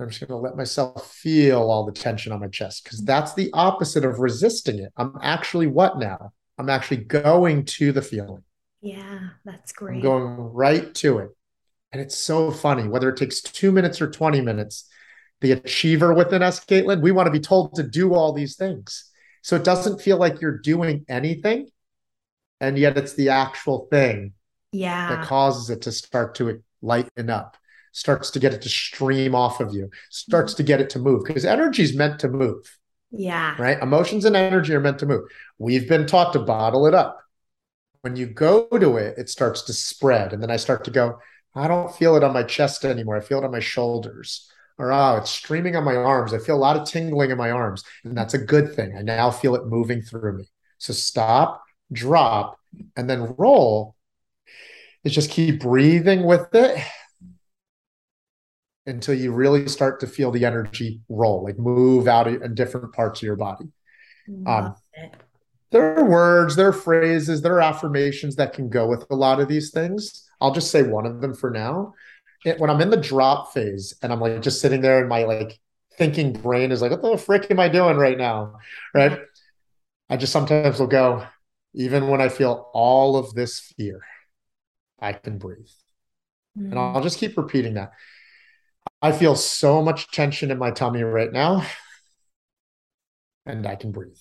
[0.03, 3.33] I'm just going to let myself feel all the tension on my chest because that's
[3.33, 4.91] the opposite of resisting it.
[4.97, 6.33] I'm actually what now?
[6.57, 8.43] I'm actually going to the feeling.
[8.81, 10.03] Yeah, that's I'm great.
[10.03, 11.29] going right to it.
[11.91, 14.89] And it's so funny, whether it takes two minutes or 20 minutes,
[15.41, 19.09] the achiever within us, Caitlin, we want to be told to do all these things.
[19.41, 21.69] So it doesn't feel like you're doing anything.
[22.59, 24.33] And yet it's the actual thing
[24.73, 27.57] that causes it to start to lighten up,
[27.93, 30.57] starts to get it to stream off of you, starts mm-hmm.
[30.57, 32.77] to get it to move because energy is meant to move,
[33.11, 33.55] Yeah.
[33.57, 33.81] right?
[33.81, 35.29] Emotions and energy are meant to move.
[35.57, 37.19] We've been taught to bottle it up.
[38.01, 40.33] When you go to it, it starts to spread.
[40.33, 41.19] And then I start to go,
[41.55, 43.15] I don't feel it on my chest anymore.
[43.15, 44.49] I feel it on my shoulders.
[44.79, 46.33] Or, oh, it's streaming on my arms.
[46.33, 47.83] I feel a lot of tingling in my arms.
[48.03, 48.97] And that's a good thing.
[48.97, 50.49] I now feel it moving through me.
[50.79, 52.59] So stop, drop,
[52.97, 53.95] and then roll
[55.03, 56.83] is just keep breathing with it
[58.85, 63.19] until you really start to feel the energy roll, like move out in different parts
[63.21, 63.65] of your body.
[64.93, 65.13] It.
[65.71, 69.39] There are words, there are phrases, there are affirmations that can go with a lot
[69.39, 70.29] of these things.
[70.39, 71.93] I'll just say one of them for now.
[72.45, 75.23] It, when I'm in the drop phase and I'm like just sitting there and my
[75.23, 75.59] like
[75.97, 78.55] thinking brain is like, what the frick am I doing right now?
[78.93, 79.19] Right.
[80.09, 81.25] I just sometimes will go,
[81.73, 84.01] even when I feel all of this fear,
[84.99, 85.69] I can breathe.
[86.55, 86.95] And Mm.
[86.95, 87.93] I'll just keep repeating that.
[89.03, 91.65] I feel so much tension in my tummy right now,
[93.45, 94.15] and I can breathe.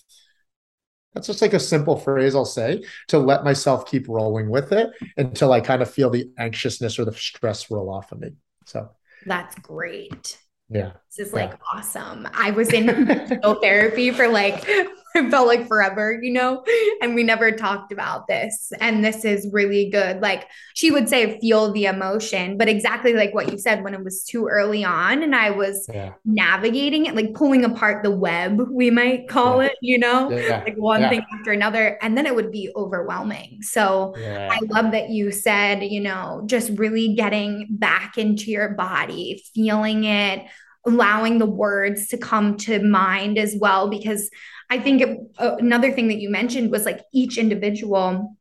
[1.13, 4.89] That's just like a simple phrase I'll say to let myself keep rolling with it
[5.15, 8.31] until I kind of feel the anxiousness or the stress roll off of me.
[8.65, 8.89] So,
[9.25, 10.37] That's great.
[10.69, 10.93] yeah.
[11.15, 11.45] This is Yeah.
[11.45, 12.27] like awesome.
[12.33, 14.67] I was in therapy for like
[15.25, 16.63] it felt like forever, you know,
[17.01, 18.71] and we never talked about this.
[18.79, 20.21] And this is really good.
[20.21, 24.03] Like she would say, feel the emotion, but exactly like what you said when it
[24.03, 26.13] was too early on, and I was Yeah.
[26.25, 29.69] navigating it, like pulling apart the web, we might call Yeah.
[29.69, 30.61] it, you know, Yeah.
[30.65, 33.61] like one thing after another, and then it would be overwhelming.
[33.61, 34.13] So.
[34.53, 40.03] I love that you said, you know, just really getting back into your body, feeling
[40.03, 40.45] it,
[40.85, 43.89] allowing the words to come to mind as well.
[43.89, 44.29] Because
[44.69, 48.37] I think it, uh, another thing that you mentioned was like each individual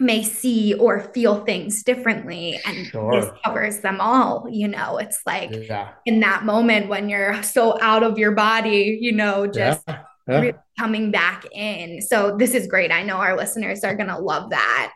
[0.00, 3.12] may see or feel things differently and sure.
[3.12, 5.90] this covers them all you know it's like yeah.
[6.06, 10.02] in that moment when you're so out of your body you know just yeah.
[10.26, 10.52] Yeah.
[10.78, 14.50] coming back in so this is great i know our listeners are going to love
[14.50, 14.92] that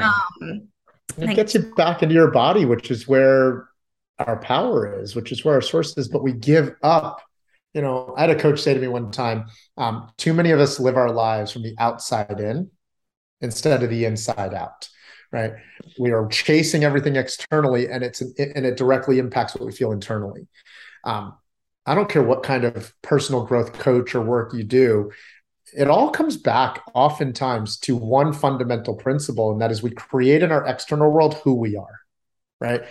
[0.00, 0.68] um
[1.16, 3.68] it gets you back into your body which is where
[4.18, 7.20] our power is which is where our source is but we give up
[7.74, 10.60] you know i had a coach say to me one time um, too many of
[10.60, 12.70] us live our lives from the outside in
[13.40, 14.88] instead of the inside out
[15.30, 15.52] right?
[15.98, 20.48] We are chasing everything externally and it's and it directly impacts what we feel internally.
[21.04, 21.34] Um,
[21.86, 25.10] i don't care what kind of personal growth coach or work you do
[25.76, 30.52] it all comes back oftentimes to one fundamental principle and that is we create in
[30.52, 32.00] our external world who we are
[32.60, 32.82] right?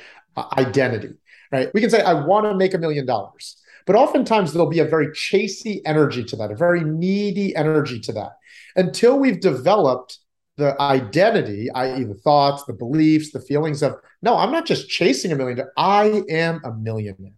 [0.58, 1.13] Identity
[1.52, 1.70] right?
[1.74, 4.86] We can say i want to make a million dollars but oftentimes there'll be a
[4.86, 8.34] very chasey energy to that a very needy energy to that
[8.76, 10.19] until we've developed
[10.58, 15.32] the identity, i.e., the thoughts, the beliefs, the feelings of, no, I'm not just chasing
[15.32, 15.62] a million.
[15.78, 17.34] I am a millionaire.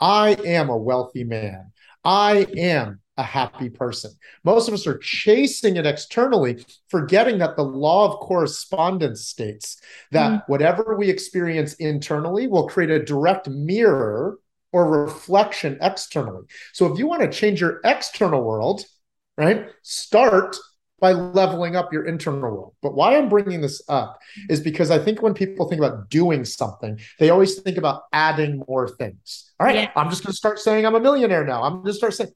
[0.00, 1.70] I am a wealthy man.
[2.02, 4.10] I am a happy person.
[4.42, 10.30] Most of us are chasing it externally, forgetting that the law of correspondence states that
[10.30, 10.42] mm.
[10.48, 14.38] whatever we experience internally will create a direct mirror
[14.72, 16.46] or reflection externally.
[16.72, 18.84] So if you want to change your external world,
[19.36, 20.56] right, start
[21.02, 22.74] by leveling up your internal world.
[22.80, 26.44] But why I'm bringing this up is because I think when people think about doing
[26.44, 29.52] something, they always think about adding more things.
[29.58, 29.90] All right, yeah.
[29.96, 31.64] I'm just going to start saying I'm a millionaire now.
[31.64, 32.30] I'm going to start saying,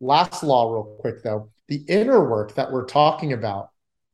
[0.00, 3.70] last law, real quick though, the inner work that we're talking about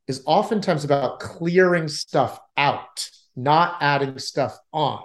[0.08, 5.02] is oftentimes about clearing stuff out, not adding stuff on.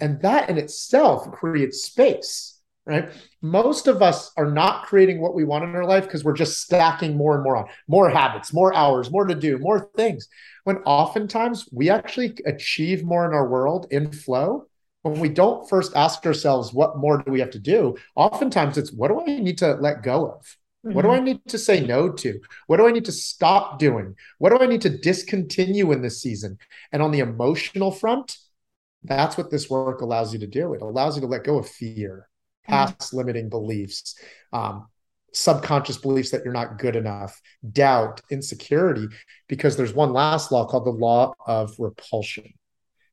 [0.00, 2.50] And that in itself creates space
[2.86, 3.08] right?
[3.40, 6.60] Most of us are not creating what we want in our life because we're just
[6.60, 10.28] stacking more and more on more habits, more hours, more to do, more things.
[10.64, 14.66] When oftentimes we actually achieve more in our world in flow
[15.04, 17.94] when we don't first ask ourselves, what more do we have to do?
[18.16, 20.56] Oftentimes it's, what do I need to let go of?
[20.84, 20.94] Mm-hmm.
[20.94, 21.24] What do I mm-hmm.
[21.24, 22.40] need to say no to?
[22.68, 24.16] What do I need to stop doing?
[24.38, 26.56] What do I need to discontinue in this season?
[26.90, 28.38] And on the emotional front,
[29.04, 30.74] that's what this work allows you to do.
[30.74, 32.28] It allows you to let go of fear
[32.66, 33.18] past mm-hmm.
[33.18, 34.18] limiting beliefs,
[34.52, 34.88] um,
[35.32, 37.40] subconscious beliefs that you're not good enough,
[37.72, 39.08] doubt, insecurity,
[39.48, 42.52] because there's one last law called the law of repulsion.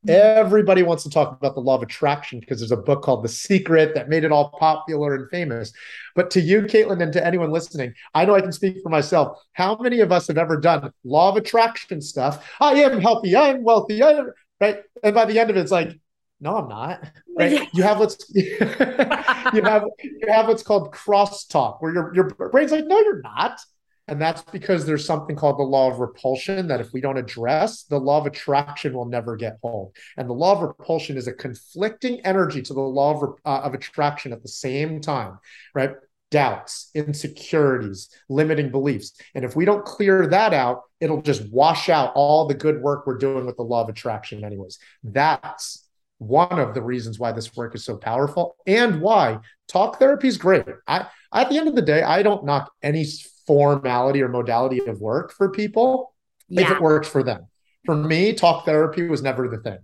[0.07, 3.29] Everybody wants to talk about the law of attraction because there's a book called The
[3.29, 5.71] Secret that made it all popular and famous.
[6.15, 9.37] But to you, Caitlin, and to anyone listening, I know I can speak for myself.
[9.53, 12.49] How many of us have ever done law of attraction stuff?
[12.59, 14.83] I am healthy, I am wealthy, I am right.
[15.03, 15.99] And by the end of it, it's like,
[16.39, 17.03] no, I'm not.
[17.37, 17.51] Right?
[17.51, 17.65] Yeah.
[17.73, 22.85] You have what's you have you have what's called crosstalk, where your your brain's like,
[22.85, 23.59] no, you're not.
[24.07, 27.83] And that's because there's something called the law of repulsion that if we don't address,
[27.83, 29.91] the law of attraction will never get home.
[30.17, 33.73] And the law of repulsion is a conflicting energy to the law of, uh, of
[33.73, 35.37] attraction at the same time,
[35.73, 35.91] right?
[36.31, 39.13] Doubts, insecurities, limiting beliefs.
[39.35, 43.05] And if we don't clear that out, it'll just wash out all the good work
[43.05, 44.79] we're doing with the law of attraction, anyways.
[45.03, 50.27] That's one of the reasons why this work is so powerful and why talk therapy
[50.27, 50.63] is great.
[50.87, 53.05] I at the end of the day, I don't knock any
[53.47, 56.13] formality or modality of work for people
[56.47, 56.61] yeah.
[56.61, 57.47] if it works for them.
[57.85, 59.79] For me, talk therapy was never the thing.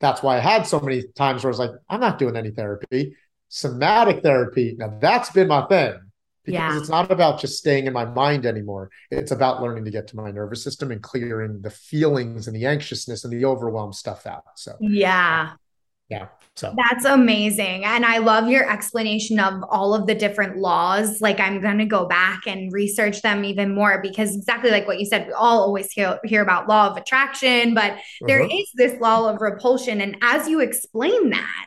[0.00, 2.50] That's why I had so many times where I was like, I'm not doing any
[2.50, 3.14] therapy.
[3.48, 5.94] Somatic therapy, now that's been my thing
[6.44, 6.78] because yeah.
[6.78, 8.90] it's not about just staying in my mind anymore.
[9.10, 12.66] It's about learning to get to my nervous system and clearing the feelings and the
[12.66, 14.44] anxiousness and the overwhelm stuff out.
[14.54, 15.52] So, yeah
[16.08, 21.20] yeah so that's amazing and i love your explanation of all of the different laws
[21.20, 25.00] like i'm going to go back and research them even more because exactly like what
[25.00, 28.26] you said we all always hear, hear about law of attraction but uh-huh.
[28.26, 31.66] there is this law of repulsion and as you explain that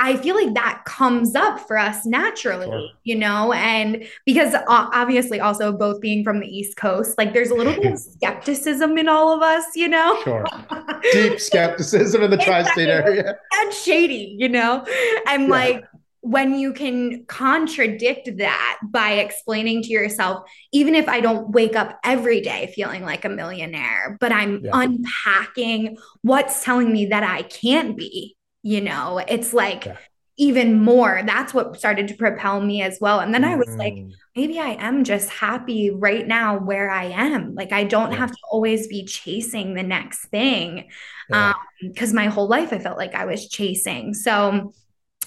[0.00, 2.88] I feel like that comes up for us naturally, sure.
[3.02, 7.54] you know, and because obviously also both being from the East Coast, like there's a
[7.54, 10.20] little bit of skepticism in all of us, you know.
[10.22, 10.46] Sure.
[11.12, 13.36] Deep skepticism in the tri-state area.
[13.54, 14.84] And shady, you know,
[15.26, 15.48] and yeah.
[15.48, 15.84] like
[16.20, 21.98] when you can contradict that by explaining to yourself, even if I don't wake up
[22.04, 24.70] every day feeling like a millionaire, but I'm yeah.
[24.74, 29.96] unpacking what's telling me that I can't be you know it's like yeah.
[30.36, 33.52] even more that's what started to propel me as well and then mm-hmm.
[33.52, 34.12] i was like mm.
[34.34, 38.18] maybe i am just happy right now where i am like i don't yeah.
[38.18, 40.88] have to always be chasing the next thing
[41.30, 41.50] yeah.
[41.50, 44.72] um because my whole life i felt like i was chasing so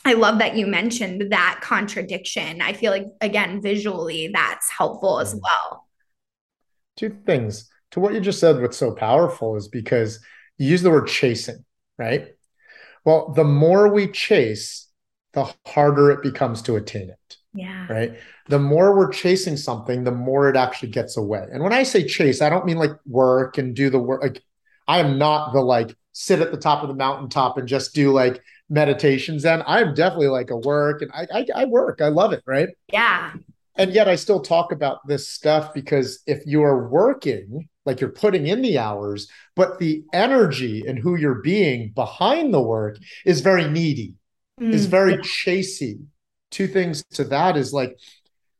[0.03, 2.61] I love that you mentioned that contradiction.
[2.61, 5.41] I feel like, again, visually, that's helpful as mm.
[5.43, 5.87] well.
[6.97, 7.69] Two things.
[7.91, 10.19] to what you just said, what's so powerful is because
[10.57, 11.63] you use the word chasing,
[11.97, 12.29] right?
[13.05, 14.87] Well, the more we chase,
[15.33, 17.37] the harder it becomes to attain it.
[17.53, 17.87] Yeah.
[17.91, 18.17] Right.
[18.47, 21.47] The more we're chasing something, the more it actually gets away.
[21.51, 24.21] And when I say chase, I don't mean like work and do the work.
[24.21, 24.41] Like
[24.87, 28.11] I am not the like sit at the top of the mountaintop and just do
[28.11, 29.45] like meditations.
[29.45, 32.01] And I'm definitely like a work and I, I, I work.
[32.01, 32.43] I love it.
[32.45, 32.69] Right.
[32.91, 33.33] Yeah.
[33.75, 38.47] And yet I still talk about this stuff because if you're working, like you're putting
[38.47, 43.67] in the hours, but the energy and who you're being behind the work is very
[43.67, 44.15] needy,
[44.59, 44.71] mm.
[44.71, 45.99] is very chasey
[46.51, 47.97] two things to that is like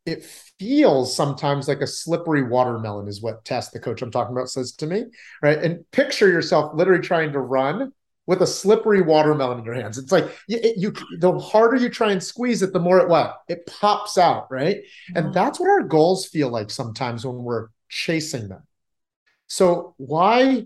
[0.06, 0.24] it
[0.58, 4.72] feels sometimes like a slippery watermelon is what Tess, the coach I'm talking about, says
[4.74, 5.04] to me.
[5.44, 5.60] Right.
[5.60, 7.92] And picture yourself literally trying to run
[8.26, 10.00] with a slippery watermelon in your hands.
[10.00, 13.10] It's like you, it, you the harder you try and squeeze it, the more it
[13.10, 13.42] what?
[13.48, 14.78] It pops out, right?
[14.78, 15.18] Mm-hmm.
[15.18, 18.64] And that's what our goals feel like sometimes when we're chasing them.
[19.52, 20.64] So why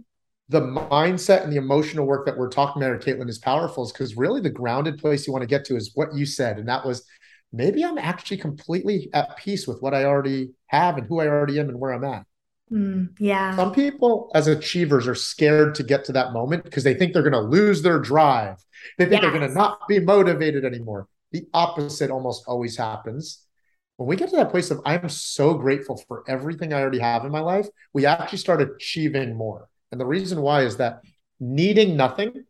[0.49, 4.15] the mindset and the emotional work that we're talking about, Caitlin, is powerful is because
[4.15, 6.59] really the grounded place you want to get to is what you said.
[6.59, 7.03] And that was
[7.51, 11.59] maybe I'm actually completely at peace with what I already have and who I already
[11.59, 12.27] am and where I'm at.
[12.71, 13.55] Mm, yeah.
[13.55, 17.23] Some people as achievers are scared to get to that moment because they think they're
[17.23, 18.63] going to lose their drive.
[18.99, 19.21] They think yes.
[19.23, 21.07] they're going to not be motivated anymore.
[21.31, 23.44] The opposite almost always happens.
[23.97, 27.23] When we get to that place of I'm so grateful for everything I already have
[27.25, 29.69] in my life, we actually start achieving more.
[29.91, 31.01] And the reason why is that
[31.39, 32.43] needing nothing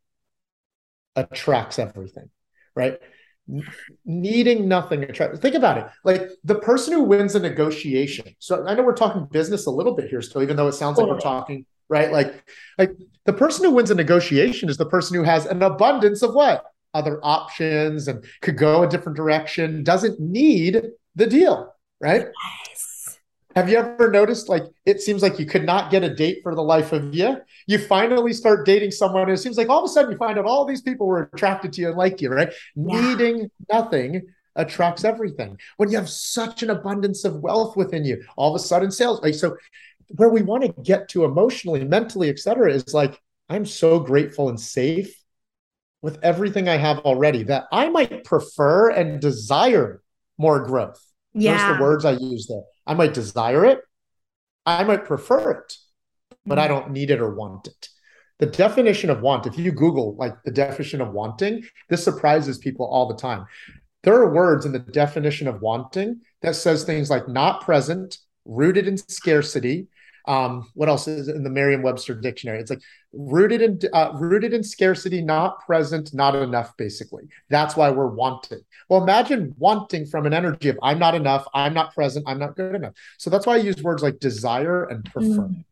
[1.16, 2.30] attracts everything,
[2.76, 2.98] right?
[4.06, 5.40] Needing nothing attracts.
[5.40, 5.86] Think about it.
[6.04, 8.36] Like the person who wins a negotiation.
[8.40, 10.98] So I know we're talking business a little bit here still, even though it sounds
[10.98, 12.12] like we're talking, right?
[12.12, 12.44] Like,
[12.80, 12.92] like
[13.26, 16.66] the person who wins a negotiation is the person who has an abundance of what?
[16.96, 20.82] Other options and could go a different direction, doesn't need
[21.16, 22.28] the deal, right?
[23.56, 26.54] Have you ever noticed like it seems like you could not get a date for
[26.54, 27.38] the life of you?
[27.68, 30.38] You finally start dating someone, and it seems like all of a sudden you find
[30.38, 32.52] out all these people were attracted to you and like you, right?
[32.76, 33.16] Yeah.
[33.16, 34.24] Needing nothing
[34.58, 35.58] attracts everything.
[35.78, 39.22] When you have such an abundance of wealth within you, all of a sudden sales.
[39.22, 39.56] Like so,
[40.10, 44.60] where we want to get to emotionally, mentally, etc., is like I'm so grateful and
[44.60, 45.16] safe
[46.02, 50.02] with everything I have already that I might prefer and desire
[50.38, 51.02] more growth.
[51.36, 51.68] Yeah.
[51.68, 52.64] Those the words I use there.
[52.88, 53.82] I might desire it.
[54.66, 55.74] I might prefer it,
[56.46, 56.70] but I mm.
[56.70, 57.90] don't need it or want it.
[58.40, 62.86] The definition of want, if you Google like the definition of wanting, this surprises people
[62.86, 63.46] all the time.
[64.04, 68.88] There are words in the definition of wanting that says things like not present, rooted
[68.88, 69.88] in scarcity,
[70.28, 72.60] um, what else is in the Merriam-Webster dictionary?
[72.60, 72.82] It's like
[73.14, 76.76] rooted in uh, rooted in scarcity, not present, not enough.
[76.78, 78.62] Basically, that's why we're wanting.
[78.90, 82.56] Well, imagine wanting from an energy of I'm not enough, I'm not present, I'm not
[82.56, 82.94] good enough.
[83.18, 85.48] So that's why I use words like desire and prefer.
[85.48, 85.66] Mm.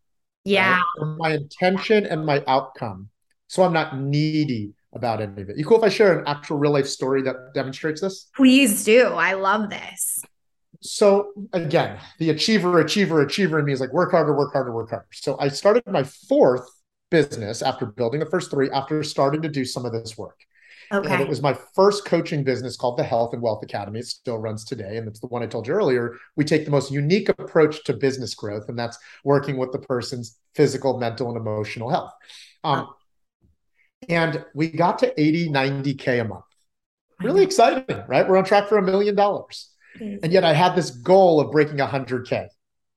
[0.45, 1.17] Yeah, right?
[1.17, 3.09] my intention and my outcome.
[3.47, 5.57] So I'm not needy about any of it.
[5.57, 8.29] You cool if I share an actual real life story that demonstrates this?
[8.35, 9.05] Please do.
[9.07, 10.23] I love this
[10.84, 14.89] so again, the achiever, achiever, achiever in me is like work harder, work harder, work
[14.89, 15.08] harder.
[15.13, 16.69] So I started my fourth
[17.10, 20.39] business after building the first three, after starting to do some of this work.
[20.91, 21.10] Okay.
[21.10, 24.00] And it was my first coaching business called the Health and Wealth Academy.
[24.00, 24.98] It still runs today.
[24.98, 26.15] And it's the one I told you earlier.
[26.36, 30.38] We take the most unique approach to business growth, and that's working with the person's
[30.54, 32.12] physical, mental, and emotional health.
[32.63, 32.89] Um,
[34.10, 36.46] and we got to 80, 90K a month.
[37.22, 38.28] Really exciting, right?
[38.28, 39.72] We're on track for a million dollars.
[39.99, 42.47] And yet I had this goal of breaking 100K.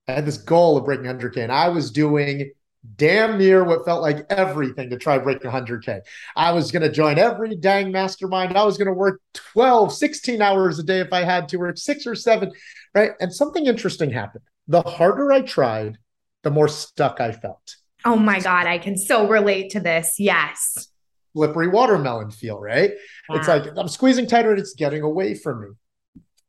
[0.07, 2.51] I had this goal of breaking 100K, and I was doing
[2.95, 6.01] damn near what felt like everything to try breaking 100K.
[6.35, 8.57] I was going to join every dang mastermind.
[8.57, 11.77] I was going to work 12, 16 hours a day if I had to, work
[11.77, 12.51] six or seven,
[12.93, 13.11] right?
[13.19, 14.43] And something interesting happened.
[14.67, 15.97] The harder I tried,
[16.43, 17.75] the more stuck I felt.
[18.05, 20.15] Oh my God, I can so relate to this.
[20.19, 20.87] Yes.
[21.33, 22.91] Slippery watermelon feel, right?
[23.29, 25.67] It's like I'm squeezing tighter and it's getting away from me.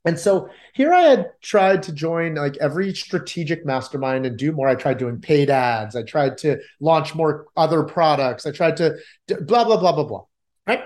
[0.04, 4.68] And so here I had tried to join like every strategic mastermind and do more.
[4.68, 5.96] I tried doing paid ads.
[5.96, 8.46] I tried to launch more other products.
[8.46, 10.24] I tried to blah, blah, blah, blah, blah.
[10.66, 10.84] Right.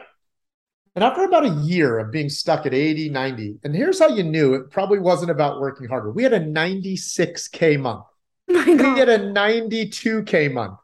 [0.94, 4.22] And after about a year of being stuck at 80, 90, and here's how you
[4.22, 6.11] knew it probably wasn't about working harder.
[6.11, 8.05] We had a 96K month.
[8.51, 10.79] Oh we had a 92K month.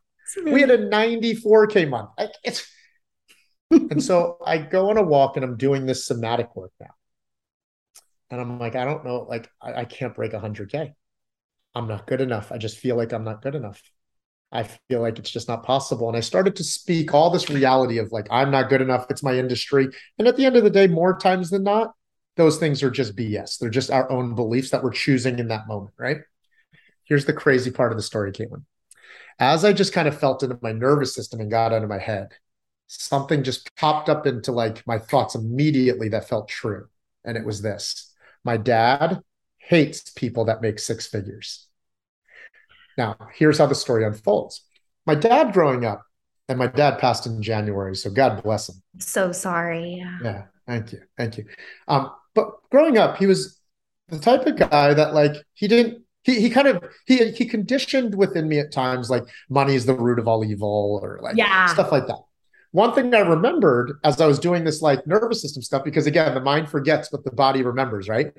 [0.45, 2.11] We had a 94K month.
[2.19, 2.71] Like it's
[3.71, 6.95] and so I go on a walk and I'm doing this somatic work now.
[8.31, 10.95] And I'm like, I don't know, like I, I can't break 100K.
[11.75, 12.53] I'm not good enough.
[12.53, 13.83] I just feel like I'm not good enough.
[14.51, 16.09] I feel like it's just not possible.
[16.09, 19.07] And I started to speak all this reality of like, I'm not good enough.
[19.11, 19.89] It's my industry.
[20.19, 21.95] And at the end of the day, more times than not,
[22.37, 23.59] those things are just BS.
[23.59, 26.19] They're just our own beliefs that we're choosing in that moment, right?
[27.05, 28.65] Here's the crazy part of the story, Caitlin.
[29.39, 31.99] as I just kind of felt into my nervous system and got out of my
[31.99, 32.29] head,
[32.87, 36.89] something just popped up into like my thoughts immediately that felt true.
[37.25, 38.08] And it was this
[38.45, 39.21] my dad
[39.59, 41.67] hates people that make six figures.
[42.97, 44.65] Now, here's how the story unfolds.
[45.07, 46.03] My dad growing up,
[46.49, 48.83] and my dad passed in January, so God bless him.
[48.99, 49.97] So sorry.
[49.97, 50.19] Yeah.
[50.23, 50.43] Yeah.
[50.67, 51.01] Thank you.
[51.17, 51.45] Thank you.
[51.87, 53.59] Um, but growing up, he was
[54.09, 58.15] the type of guy that like he didn't he he kind of he he conditioned
[58.15, 61.67] within me at times like money is the root of all evil or like yeah.
[61.67, 62.21] stuff like that.
[62.73, 66.35] One thing I remembered as I was doing this like nervous system stuff, because again,
[66.35, 68.33] the mind forgets what the body remembers, right?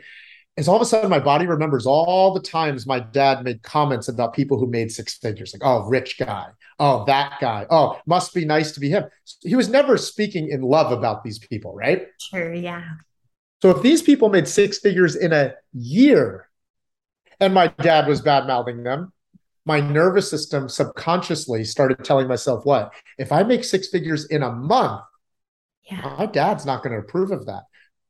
[0.58, 4.08] Is all of a sudden my body remembers all the times my dad made comments
[4.08, 6.48] about people who made six figures, like, oh, rich guy,
[6.80, 9.06] oh, that guy, oh, must be nice to be him.
[9.42, 12.08] He was never speaking in love about these people, right?
[12.20, 12.84] Sure, yeah.
[13.62, 16.50] So if these people made six figures in a year
[17.40, 19.14] and my dad was bad mouthing them,
[19.70, 22.92] my nervous system subconsciously started telling myself what?
[23.20, 25.04] If i make six figures in a month
[25.90, 26.16] yeah.
[26.18, 27.64] my dad's not going to approve of that.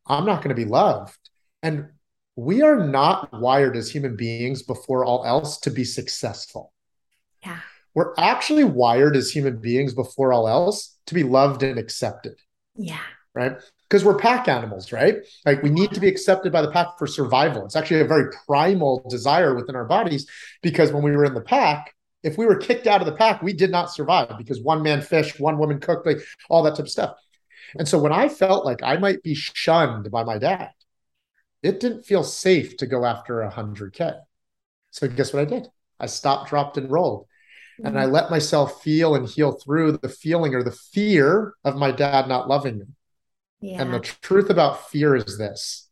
[0.08, 1.18] I'm not going to be loved.
[1.62, 1.90] And
[2.38, 6.72] we are not wired as human beings before all else to be successful.
[7.46, 7.60] Yeah.
[7.94, 12.40] We're actually wired as human beings before all else to be loved and accepted.
[12.76, 13.02] Yeah.
[13.36, 13.58] Right
[13.90, 15.18] because we're pack animals, right?
[15.46, 17.66] Like we need to be accepted by the pack for survival.
[17.66, 20.28] It's actually a very primal desire within our bodies
[20.62, 23.42] because when we were in the pack, if we were kicked out of the pack,
[23.42, 26.20] we did not survive because one man fished, one woman cooked, like
[26.50, 27.16] all that type of stuff.
[27.78, 30.72] And so when I felt like I might be shunned by my dad,
[31.64, 34.20] it didn't feel safe to go after a 100K.
[34.92, 35.68] So guess what I did?
[36.00, 37.26] I stopped, dropped, and rolled.
[37.84, 38.12] And I mm.
[38.12, 42.48] let myself feel and heal through the feeling or the fear of my dad not
[42.48, 42.86] loving me.
[43.62, 43.82] Yeah.
[43.82, 45.90] And the truth about fear is this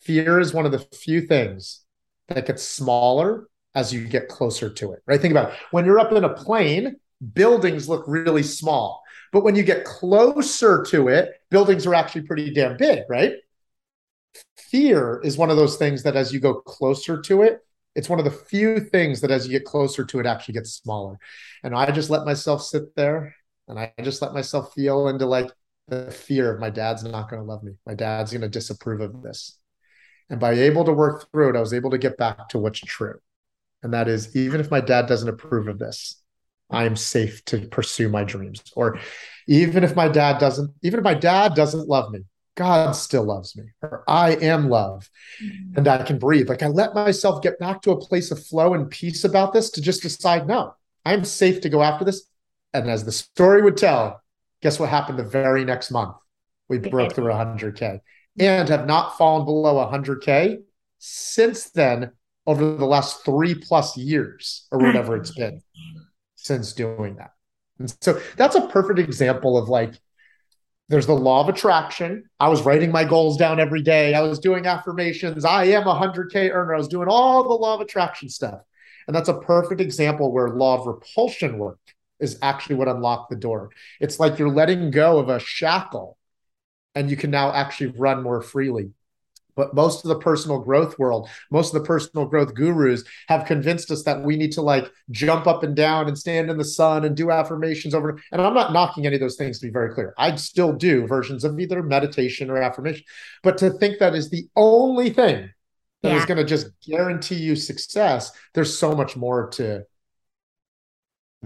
[0.00, 1.80] fear is one of the few things
[2.28, 5.20] that gets smaller as you get closer to it, right?
[5.20, 5.58] Think about it.
[5.70, 6.96] When you're up in a plane,
[7.32, 9.02] buildings look really small.
[9.32, 13.32] But when you get closer to it, buildings are actually pretty damn big, right?
[14.56, 17.60] Fear is one of those things that as you go closer to it,
[17.94, 20.72] it's one of the few things that as you get closer to it actually gets
[20.72, 21.18] smaller.
[21.62, 23.34] And I just let myself sit there
[23.68, 25.50] and I just let myself feel into like,
[25.88, 27.72] the fear of my dad's not going to love me.
[27.86, 29.58] My dad's going to disapprove of this.
[30.30, 32.80] And by able to work through it, I was able to get back to what's
[32.80, 33.18] true.
[33.82, 36.22] And that is, even if my dad doesn't approve of this,
[36.70, 38.62] I am safe to pursue my dreams.
[38.74, 38.98] Or
[39.46, 42.20] even if my dad doesn't, even if my dad doesn't love me,
[42.56, 45.10] God still loves me, or I am love,
[45.42, 45.76] mm-hmm.
[45.76, 46.48] and I can breathe.
[46.48, 49.70] Like I let myself get back to a place of flow and peace about this
[49.70, 50.74] to just decide, no,
[51.04, 52.28] I'm safe to go after this.
[52.72, 54.22] And as the story would tell,
[54.64, 56.16] Guess what happened the very next month?
[56.70, 58.00] We broke through 100K
[58.40, 60.62] and have not fallen below 100K
[60.98, 62.12] since then
[62.46, 64.86] over the last three plus years or hmm.
[64.86, 65.60] whatever it's been
[66.36, 67.32] since doing that.
[67.78, 70.00] And so that's a perfect example of like,
[70.88, 72.24] there's the law of attraction.
[72.40, 74.14] I was writing my goals down every day.
[74.14, 75.44] I was doing affirmations.
[75.44, 76.74] I am a 100K earner.
[76.74, 78.60] I was doing all the law of attraction stuff.
[79.06, 81.93] And that's a perfect example where law of repulsion worked
[82.24, 83.70] is actually what unlocked the door.
[84.00, 86.18] It's like you're letting go of a shackle
[86.94, 88.90] and you can now actually run more freely.
[89.56, 93.90] But most of the personal growth world, most of the personal growth gurus have convinced
[93.90, 97.04] us that we need to like jump up and down and stand in the sun
[97.04, 98.20] and do affirmations over.
[98.32, 100.12] And I'm not knocking any of those things to be very clear.
[100.18, 103.04] I still do versions of either meditation or affirmation.
[103.42, 105.50] But to think that is the only thing
[106.02, 106.18] that yeah.
[106.18, 109.84] is going to just guarantee you success, there's so much more to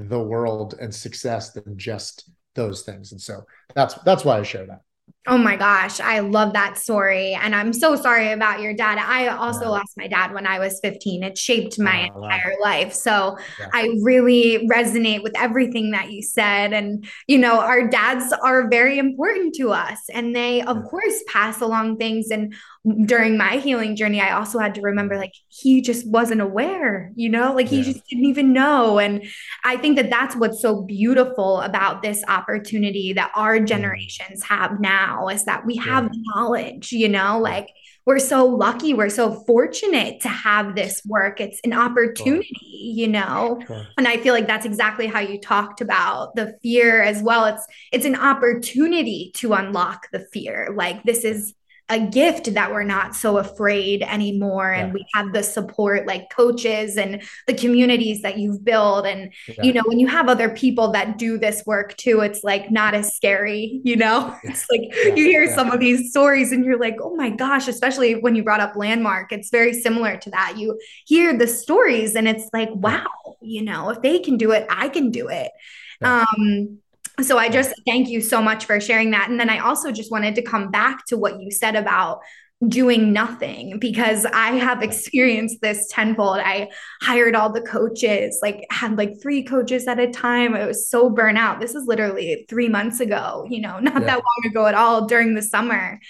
[0.07, 3.13] the world and success than just those things.
[3.13, 3.45] And so
[3.75, 4.81] that's that's why I share that.
[5.29, 7.35] Oh my gosh, I love that story.
[7.35, 8.97] And I'm so sorry about your dad.
[8.99, 9.69] I also yeah.
[9.69, 11.23] lost my dad when I was 15.
[11.23, 12.95] It shaped my oh, entire life.
[12.95, 13.69] So yeah.
[13.75, 16.73] I really resonate with everything that you said.
[16.73, 19.99] And, you know, our dads are very important to us.
[20.15, 22.31] And they, of course, pass along things.
[22.31, 22.55] And
[23.05, 25.23] during my healing journey, I also had to remember mm-hmm.
[25.23, 28.99] like he just wasn't aware, you know, like he just didn't even know.
[28.99, 29.25] And
[29.65, 33.67] I think that that's what's so beautiful about this opportunity that our mm-hmm.
[33.67, 36.21] generations have now is that we have yeah.
[36.27, 37.69] knowledge, you know, like
[38.09, 41.43] we're so lucky, we're so fortunate to have this work.
[41.43, 42.57] It's an opportunity,
[42.95, 43.61] you know.
[43.99, 47.45] And I feel like that's exactly how you talked about the fear as well.
[47.45, 50.73] It's it's an opportunity to unlock the fear.
[50.75, 51.53] Like this is
[51.91, 54.71] a gift that we're not so afraid anymore.
[54.71, 59.07] And we have the support like coaches and the communities that you've built.
[59.07, 59.63] And yeah.
[59.63, 62.95] you know when you have other people that do this work too it's like not
[62.95, 64.37] as scary you know?
[64.43, 65.15] It's like yeah.
[65.15, 68.43] you hear some of these stories and you're like oh my gosh especially when you
[68.43, 70.55] brought up landmark it's very similar to that.
[70.59, 73.07] You hear the stories and it's like wow
[73.41, 75.51] you know if they can do it i can do it.
[76.03, 76.81] Um
[77.23, 79.29] so I just thank you so much for sharing that.
[79.29, 82.21] And then I also just wanted to come back to what you said about
[82.67, 86.39] doing nothing because I have experienced this tenfold.
[86.39, 86.71] I
[87.03, 90.57] hired all the coaches, like had like three coaches at a time.
[90.57, 91.61] It was so burnout.
[91.61, 94.07] This is literally three months ago, you know, not yeah.
[94.07, 96.01] that long ago at all during the summer.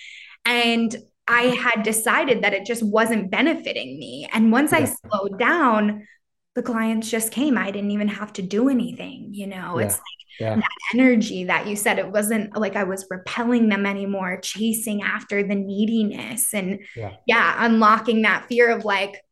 [0.45, 0.97] And
[1.27, 4.27] I had decided that it just wasn't benefiting me.
[4.33, 4.79] And once yeah.
[4.79, 6.07] I slowed down,
[6.55, 7.59] the clients just came.
[7.59, 9.79] I didn't even have to do anything, you know.
[9.79, 9.87] Yeah.
[9.87, 10.57] It's like yeah.
[10.57, 15.43] that energy that you said it wasn't like i was repelling them anymore chasing after
[15.43, 17.15] the neediness and yeah.
[17.27, 19.23] yeah unlocking that fear of like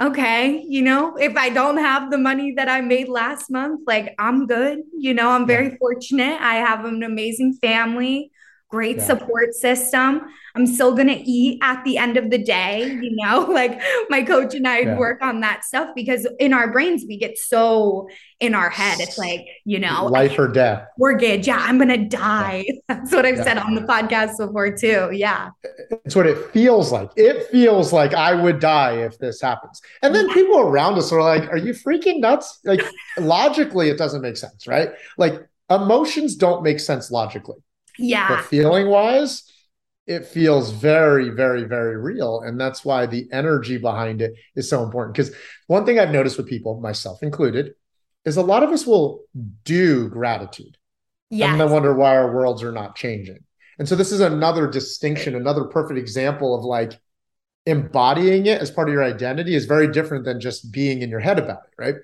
[0.00, 4.14] okay you know if i don't have the money that i made last month like
[4.18, 5.76] i'm good you know i'm very yeah.
[5.78, 8.30] fortunate i have an amazing family
[8.70, 9.04] great yeah.
[9.04, 10.22] support system.
[10.54, 14.22] I'm still going to eat at the end of the day, you know, like my
[14.22, 14.96] coach and I yeah.
[14.96, 18.08] work on that stuff because in our brains, we get so
[18.38, 19.00] in our head.
[19.00, 20.86] It's like, you know, life or death.
[20.98, 21.46] Mortgage.
[21.46, 22.64] Yeah, I'm going to die.
[22.66, 22.74] Yeah.
[22.88, 25.10] That's what I've said on the podcast before, too.
[25.12, 25.50] Yeah.
[26.04, 27.10] It's what it feels like.
[27.16, 29.80] It feels like I would die if this happens.
[30.02, 32.60] And then people around us are like, are you freaking nuts?
[32.64, 32.84] Like,
[33.18, 34.90] logically, it doesn't make sense, right?
[35.18, 37.56] Like, emotions don't make sense logically
[38.00, 38.28] yeah.
[38.28, 39.44] But feeling wise,
[40.06, 42.40] it feels very, very, very real.
[42.40, 45.14] And that's why the energy behind it is so important.
[45.14, 45.34] Because
[45.66, 47.74] one thing I've noticed with people, myself included,
[48.24, 49.22] is a lot of us will
[49.64, 50.76] do gratitude.
[51.30, 51.50] Yes.
[51.50, 53.38] And then wonder why our worlds are not changing.
[53.78, 57.00] And so this is another distinction, another perfect example of like
[57.66, 61.20] embodying it as part of your identity is very different than just being in your
[61.20, 61.94] head about it, right?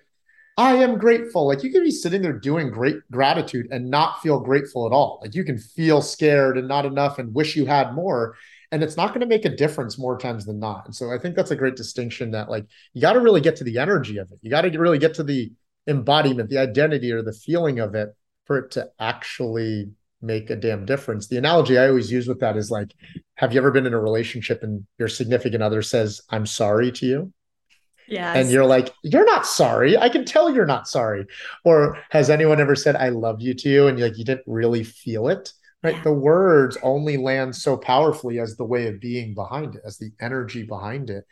[0.57, 1.47] I am grateful.
[1.47, 5.19] Like you can be sitting there doing great gratitude and not feel grateful at all.
[5.23, 8.37] Like you can feel scared and not enough and wish you had more.
[8.73, 10.87] And it's not going to make a difference more times than not.
[10.87, 13.57] And so I think that's a great distinction that like you got to really get
[13.57, 14.39] to the energy of it.
[14.41, 15.53] You got to really get to the
[15.87, 19.91] embodiment, the identity or the feeling of it for it to actually
[20.23, 21.29] make a damn difference.
[21.29, 22.93] The analogy I always use with that is like,
[23.35, 27.07] have you ever been in a relationship and your significant other says, I'm sorry to
[27.07, 27.33] you?
[28.09, 28.33] Yeah.
[28.33, 29.99] And you're like, you're not sorry.
[29.99, 31.27] I can tell you're not sorry.
[31.65, 33.87] Or has anyone ever said, I love you to you?
[33.89, 35.53] And you're like, you didn't really feel it.
[35.83, 35.97] Right.
[35.97, 36.03] Yeah.
[36.05, 40.11] The words only land so powerfully as the way of being behind it, as the
[40.21, 41.25] energy behind it.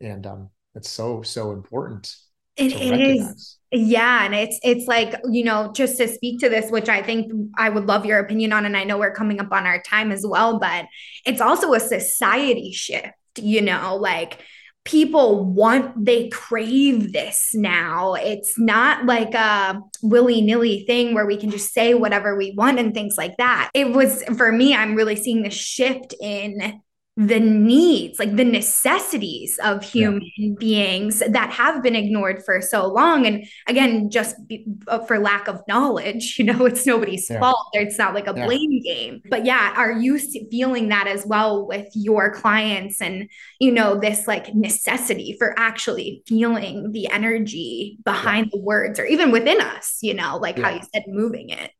[0.00, 2.14] And um, it's so, so important.
[2.56, 3.58] It, it is.
[3.70, 4.24] Yeah.
[4.24, 7.68] And it's it's like, you know, just to speak to this, which I think I
[7.68, 10.24] would love your opinion on, and I know we're coming up on our time as
[10.26, 10.86] well, but
[11.24, 14.40] it's also a society shift, you know, like
[14.88, 18.14] people want they crave this now.
[18.14, 22.94] It's not like a willy-nilly thing where we can just say whatever we want and
[22.94, 23.70] things like that.
[23.74, 26.80] It was for me i'm really seeing the shift in
[27.18, 30.54] the needs, like the necessities of human yeah.
[30.56, 33.26] beings that have been ignored for so long.
[33.26, 37.40] And again, just be, uh, for lack of knowledge, you know, it's nobody's yeah.
[37.40, 37.70] fault.
[37.72, 38.46] It's not like a yeah.
[38.46, 39.20] blame game.
[39.28, 40.16] But yeah, are you
[40.48, 46.22] feeling that as well with your clients and, you know, this like necessity for actually
[46.28, 50.82] feeling the energy behind the words or even within us, you know, like how you
[50.94, 51.72] said, moving it?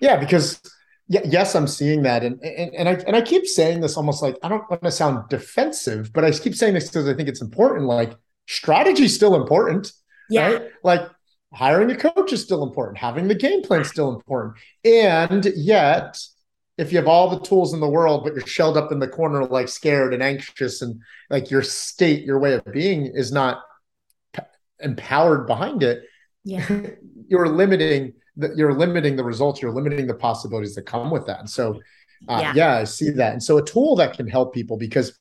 [0.00, 0.60] Yeah, because
[1.08, 4.36] yes, I'm seeing that, and, and and I and I keep saying this almost like
[4.42, 7.42] I don't want to sound defensive, but I keep saying this because I think it's
[7.42, 7.86] important.
[7.86, 8.14] Like
[8.46, 9.92] strategy is still important,
[10.30, 10.52] yeah.
[10.52, 10.62] Right?
[10.82, 11.02] Like
[11.52, 16.18] hiring a coach is still important, having the game plan is still important, and yet
[16.76, 19.06] if you have all the tools in the world, but you're shelled up in the
[19.06, 21.00] corner, like scared and anxious, and
[21.30, 23.62] like your state, your way of being is not
[24.80, 26.02] empowered behind it,
[26.44, 26.66] yeah,
[27.28, 31.40] you're limiting that you're limiting the results, you're limiting the possibilities that come with that.
[31.40, 31.80] And so,
[32.28, 32.52] uh, yeah.
[32.54, 33.32] yeah, I see that.
[33.32, 35.18] And so, a tool that can help people because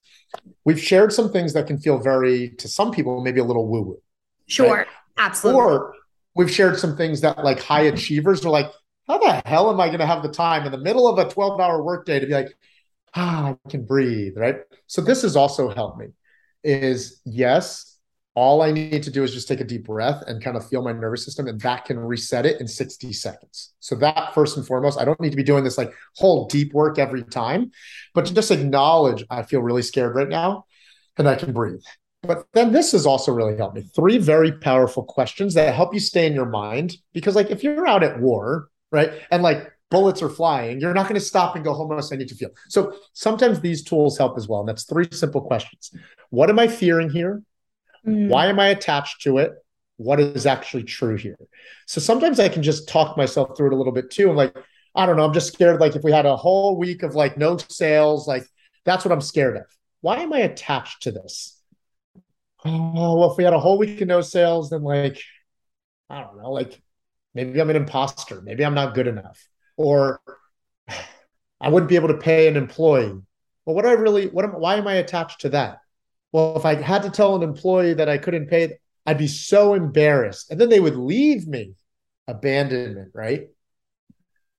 [0.65, 3.81] we've shared some things that can feel very, to some people, maybe a little woo
[3.81, 4.01] woo.
[4.47, 4.87] Sure, right?
[5.17, 5.61] absolutely.
[5.61, 5.93] Or
[6.35, 8.71] we've shared some things that like high achievers are like,
[9.07, 11.29] how the hell am I going to have the time in the middle of a
[11.29, 12.55] 12 hour workday to be like,
[13.15, 14.57] ah, I can breathe, right?
[14.87, 16.07] So this has also helped me.
[16.63, 17.92] Is yes,
[18.35, 20.81] all I need to do is just take a deep breath and kind of feel
[20.81, 23.73] my nervous system, and that can reset it in 60 seconds.
[23.79, 26.73] So, that first and foremost, I don't need to be doing this like whole deep
[26.73, 27.71] work every time,
[28.13, 30.65] but to just acknowledge I feel really scared right now
[31.17, 31.83] and I can breathe.
[32.23, 33.81] But then this has also really helped me.
[33.95, 36.95] Three very powerful questions that help you stay in your mind.
[37.13, 41.03] Because, like, if you're out at war, right, and like bullets are flying, you're not
[41.03, 42.49] going to stop and go, much I need to feel.
[42.67, 44.61] So sometimes these tools help as well.
[44.61, 45.91] And that's three simple questions.
[46.31, 47.43] What am I fearing here?
[48.07, 48.27] Mm.
[48.27, 49.53] Why am I attached to it?
[49.97, 51.37] What is actually true here?
[51.87, 54.29] So sometimes I can just talk myself through it a little bit too.
[54.29, 54.55] I'm like,
[54.95, 55.79] I don't know, I'm just scared.
[55.79, 58.45] Like if we had a whole week of like no sales, like
[58.85, 59.65] that's what I'm scared of.
[60.01, 61.59] Why am I attached to this?
[62.65, 65.21] Oh, well, if we had a whole week of no sales, then like,
[66.09, 66.81] I don't know, like
[67.33, 68.41] maybe I'm an imposter.
[68.41, 69.39] Maybe I'm not good enough.
[69.77, 70.21] Or
[71.61, 73.19] I wouldn't be able to pay an employee.
[73.65, 75.79] Well, what do I really, what am, why am I attached to that?
[76.33, 79.75] Well, if I had to tell an employee that I couldn't pay, I'd be so
[79.75, 80.51] embarrassed.
[80.51, 81.75] And then they would leave me.
[82.27, 83.49] Abandonment, right?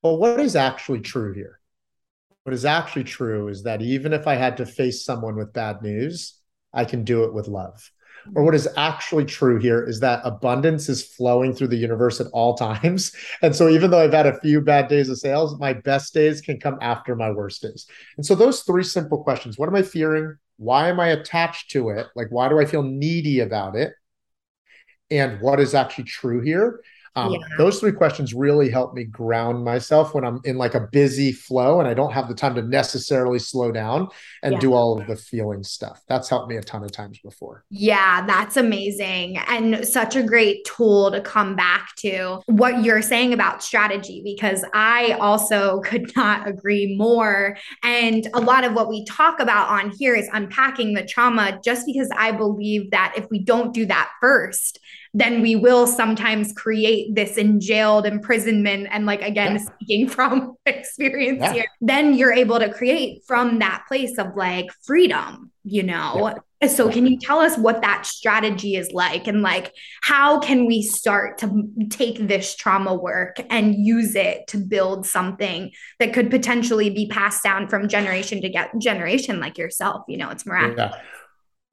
[0.03, 1.61] But what is actually true here?
[2.45, 5.81] What is actually true is that even if I had to face someone with bad
[5.83, 6.39] news,
[6.75, 7.91] I can do it with love.
[8.35, 12.27] Or what is actually true here is that abundance is flowing through the universe at
[12.33, 13.13] all times.
[13.43, 16.41] And so even though I've had a few bad days of sales, my best days
[16.41, 17.87] can come after my worst days.
[18.17, 20.37] And so those three simple questions what am I fearing?
[20.57, 22.07] Why am I attached to it?
[22.15, 23.95] Like, why do I feel needy about it?
[25.11, 26.81] And what is actually true here?
[27.17, 27.39] Um, yeah.
[27.59, 31.79] Those three questions really help me ground myself when I'm in like a busy flow
[31.79, 34.09] and I don't have the time to necessarily slow down
[34.43, 34.61] and yeah.
[34.61, 36.03] do all of the feeling stuff.
[36.09, 37.65] That's helped me a ton of times before.
[37.71, 39.39] Yeah, that's amazing.
[39.49, 44.65] And such a great tool to come back to what you're saying about strategy, because
[44.75, 47.57] I also could not agree more.
[47.85, 51.87] And a lot of what we talk about on here is unpacking the trauma, just
[51.87, 54.81] because I believe that if we don't do that first,
[55.15, 58.89] then we will sometimes create this in jailed imprisonment.
[58.91, 59.75] And like, again, yeah.
[59.75, 61.53] speaking from experience yeah.
[61.53, 66.33] here, then you're able to create from that place of like freedom, you know?
[66.35, 66.39] Yeah.
[66.69, 69.27] So, can you tell us what that strategy is like?
[69.27, 74.57] And like, how can we start to take this trauma work and use it to
[74.57, 80.05] build something that could potentially be passed down from generation to get generation, like yourself?
[80.09, 80.93] You know, it's miraculous.
[80.95, 81.01] Yeah.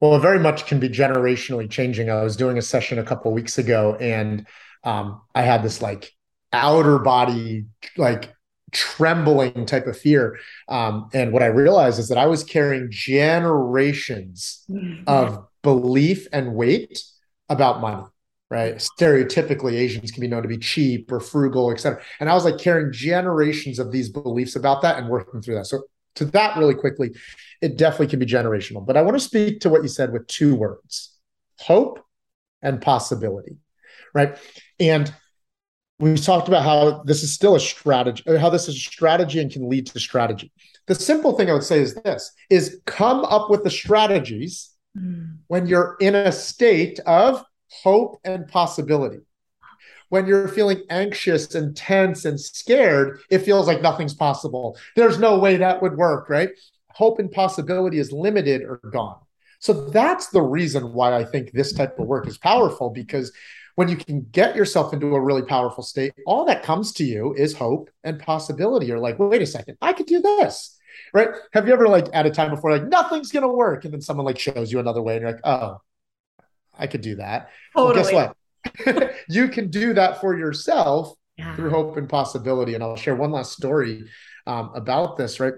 [0.02, 2.10] Well, it very much can be generationally changing.
[2.10, 4.46] I was doing a session a couple weeks ago, and
[4.84, 6.12] um, I had this like
[6.52, 7.66] outer body
[7.96, 8.34] like
[8.72, 10.38] trembling type of fear.
[10.68, 15.04] Um, and what I realized is that I was carrying generations mm-hmm.
[15.06, 17.02] of belief and weight
[17.48, 18.04] about money.
[18.50, 18.74] Right.
[18.74, 22.02] Stereotypically, Asians can be known to be cheap or frugal, et cetera.
[22.20, 25.64] And I was like carrying generations of these beliefs about that and working through that.
[25.64, 25.84] So
[26.16, 27.12] to that really quickly,
[27.62, 28.84] it definitely can be generational.
[28.84, 31.18] But I want to speak to what you said with two words
[31.60, 32.04] hope
[32.60, 33.56] and possibility,
[34.14, 34.38] right?
[34.80, 35.12] And
[35.98, 39.50] we talked about how this is still a strategy, how this is a strategy and
[39.50, 40.50] can lead to strategy.
[40.86, 45.36] The simple thing I would say is this is come up with the strategies mm.
[45.46, 49.20] when you're in a state of hope and possibility
[50.12, 54.76] when you're feeling anxious and tense and scared, it feels like nothing's possible.
[54.94, 56.50] There's no way that would work, right?
[56.90, 59.20] Hope and possibility is limited or gone.
[59.58, 63.32] So that's the reason why I think this type of work is powerful because
[63.74, 67.34] when you can get yourself into a really powerful state, all that comes to you
[67.34, 68.86] is hope and possibility.
[68.86, 70.78] You're like, wait a second, I could do this.
[71.14, 71.28] Right.
[71.52, 73.84] Have you ever like at a time before like nothing's gonna work?
[73.84, 75.80] And then someone like shows you another way and you're like, oh,
[76.78, 77.50] I could do that.
[77.74, 78.14] Totally.
[78.14, 78.34] Well,
[78.74, 79.14] guess what?
[79.28, 81.54] you can do that for yourself yeah.
[81.56, 82.74] through hope and possibility.
[82.74, 84.04] And I'll share one last story
[84.46, 85.54] um, about this, right?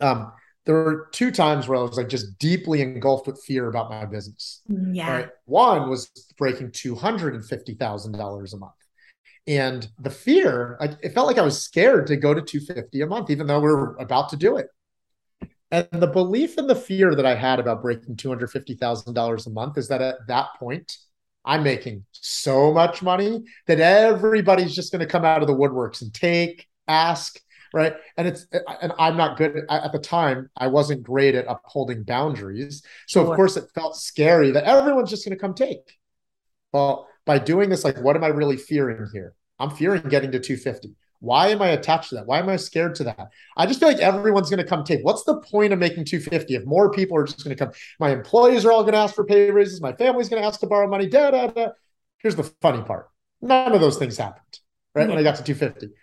[0.00, 0.32] Um,
[0.66, 4.06] there were two times where I was like just deeply engulfed with fear about my
[4.06, 4.62] business.
[4.70, 5.10] Mm, yeah.
[5.10, 5.28] Right?
[5.44, 8.72] One was breaking $250,000 a month.
[9.46, 13.06] And the fear, I, it felt like I was scared to go to 250 a
[13.06, 14.68] month, even though we are about to do it.
[15.70, 19.88] And the belief and the fear that I had about breaking $250,000 a month is
[19.88, 20.96] that at that point,
[21.44, 26.00] I'm making so much money that everybody's just going to come out of the woodworks
[26.00, 27.38] and take, ask,
[27.74, 27.94] right?
[28.16, 28.46] And it's
[28.80, 30.48] and I'm not good at, at the time.
[30.56, 33.30] I wasn't great at upholding boundaries, so sure.
[33.30, 35.98] of course it felt scary that everyone's just going to come take.
[36.72, 39.34] Well, by doing this, like, what am I really fearing here?
[39.58, 40.94] I'm fearing getting to 250.
[41.18, 42.26] Why am I attached to that?
[42.26, 43.28] Why am I scared to that?
[43.56, 45.02] I just feel like everyone's going to come take.
[45.02, 47.74] What's the point of making 250 if more people are just going to come?
[47.98, 49.80] My employees are all going to ask for pay raises.
[49.80, 51.06] My family's going to ask to borrow money.
[51.06, 51.68] Da, da, da.
[52.18, 53.08] Here's the funny part.
[53.40, 54.60] None of those things happened,
[54.94, 55.08] right?
[55.08, 55.20] When hmm.
[55.20, 55.94] I got to 250.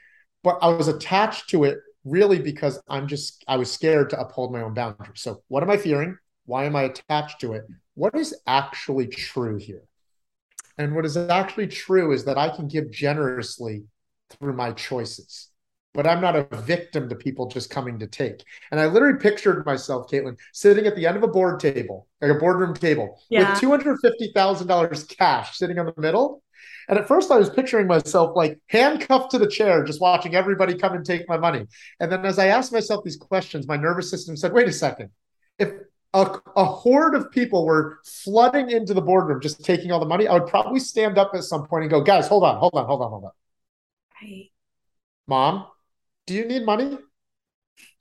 [0.43, 4.51] But I was attached to it really because I'm just, I was scared to uphold
[4.51, 5.21] my own boundaries.
[5.21, 6.17] So what am I fearing?
[6.45, 7.63] Why am I attached to it?
[7.93, 9.83] What is actually true here?
[10.77, 13.83] And what is actually true is that I can give generously
[14.31, 15.49] through my choices.
[15.93, 18.43] but I'm not a victim to people just coming to take.
[18.71, 22.31] And I literally pictured myself, Caitlin, sitting at the end of a board table, like
[22.31, 23.51] a boardroom table, yeah.
[23.51, 26.43] with $250,000 cash sitting in the middle.
[26.88, 30.76] And at first, I was picturing myself like handcuffed to the chair, just watching everybody
[30.76, 31.66] come and take my money.
[31.99, 35.09] And then as I asked myself these questions, my nervous system said, wait a second.
[35.57, 35.72] If
[36.14, 40.28] a, a horde of people were flooding into the boardroom, just taking all the money,
[40.28, 42.86] I would probably stand up at some point and go, guys, hold on, hold on,
[42.86, 43.32] hold on, hold on.
[44.22, 44.51] Right.
[45.28, 45.68] Mom,
[46.28, 46.97] do you need money?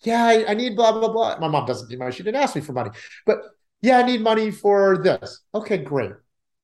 [0.02, 1.38] Yeah, I, I, need blah, blah, blah.
[1.38, 2.12] My mom doesn't need money.
[2.12, 2.90] She didn't ask me for money.
[3.26, 3.42] But
[3.82, 5.42] yeah, I need money for this.
[5.54, 6.12] Okay, great.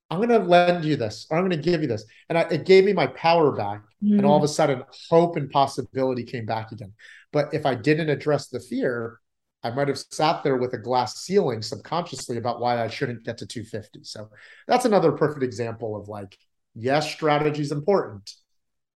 [0.09, 1.27] I'm going to lend you this.
[1.31, 2.05] I'm going to give you this.
[2.29, 3.81] And I, it gave me my power back.
[4.03, 4.17] Mm.
[4.17, 6.93] And all of a sudden, hope and possibility came back again.
[7.33, 9.19] But if I didn't address the fear,
[9.63, 13.37] I might have sat there with a glass ceiling subconsciously about why I shouldn't get
[13.39, 14.03] to 250.
[14.03, 14.29] So
[14.67, 16.37] that's another perfect example of like,
[16.73, 18.31] yes, strategy is important,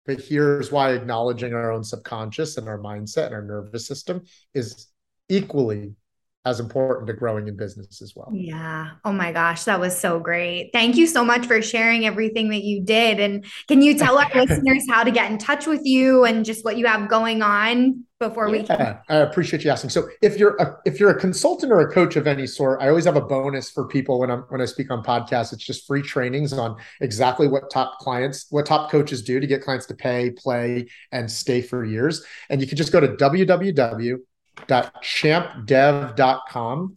[0.05, 4.87] but here's why acknowledging our own subconscious and our mindset and our nervous system is
[5.27, 5.95] equally
[6.43, 8.29] as important to growing in business as well.
[8.33, 8.91] Yeah.
[9.05, 10.71] Oh my gosh, that was so great.
[10.73, 13.19] Thank you so much for sharing everything that you did.
[13.19, 16.65] And can you tell our listeners how to get in touch with you and just
[16.65, 18.99] what you have going on before yeah, we can?
[19.07, 19.91] I appreciate you asking.
[19.91, 22.89] So if you're a, if you're a consultant or a coach of any sort, I
[22.89, 25.53] always have a bonus for people when I'm when I speak on podcasts.
[25.53, 29.61] It's just free trainings on exactly what top clients, what top coaches do to get
[29.61, 32.25] clients to pay, play, and stay for years.
[32.49, 34.17] And you can just go to www
[34.55, 36.95] www.champdev.com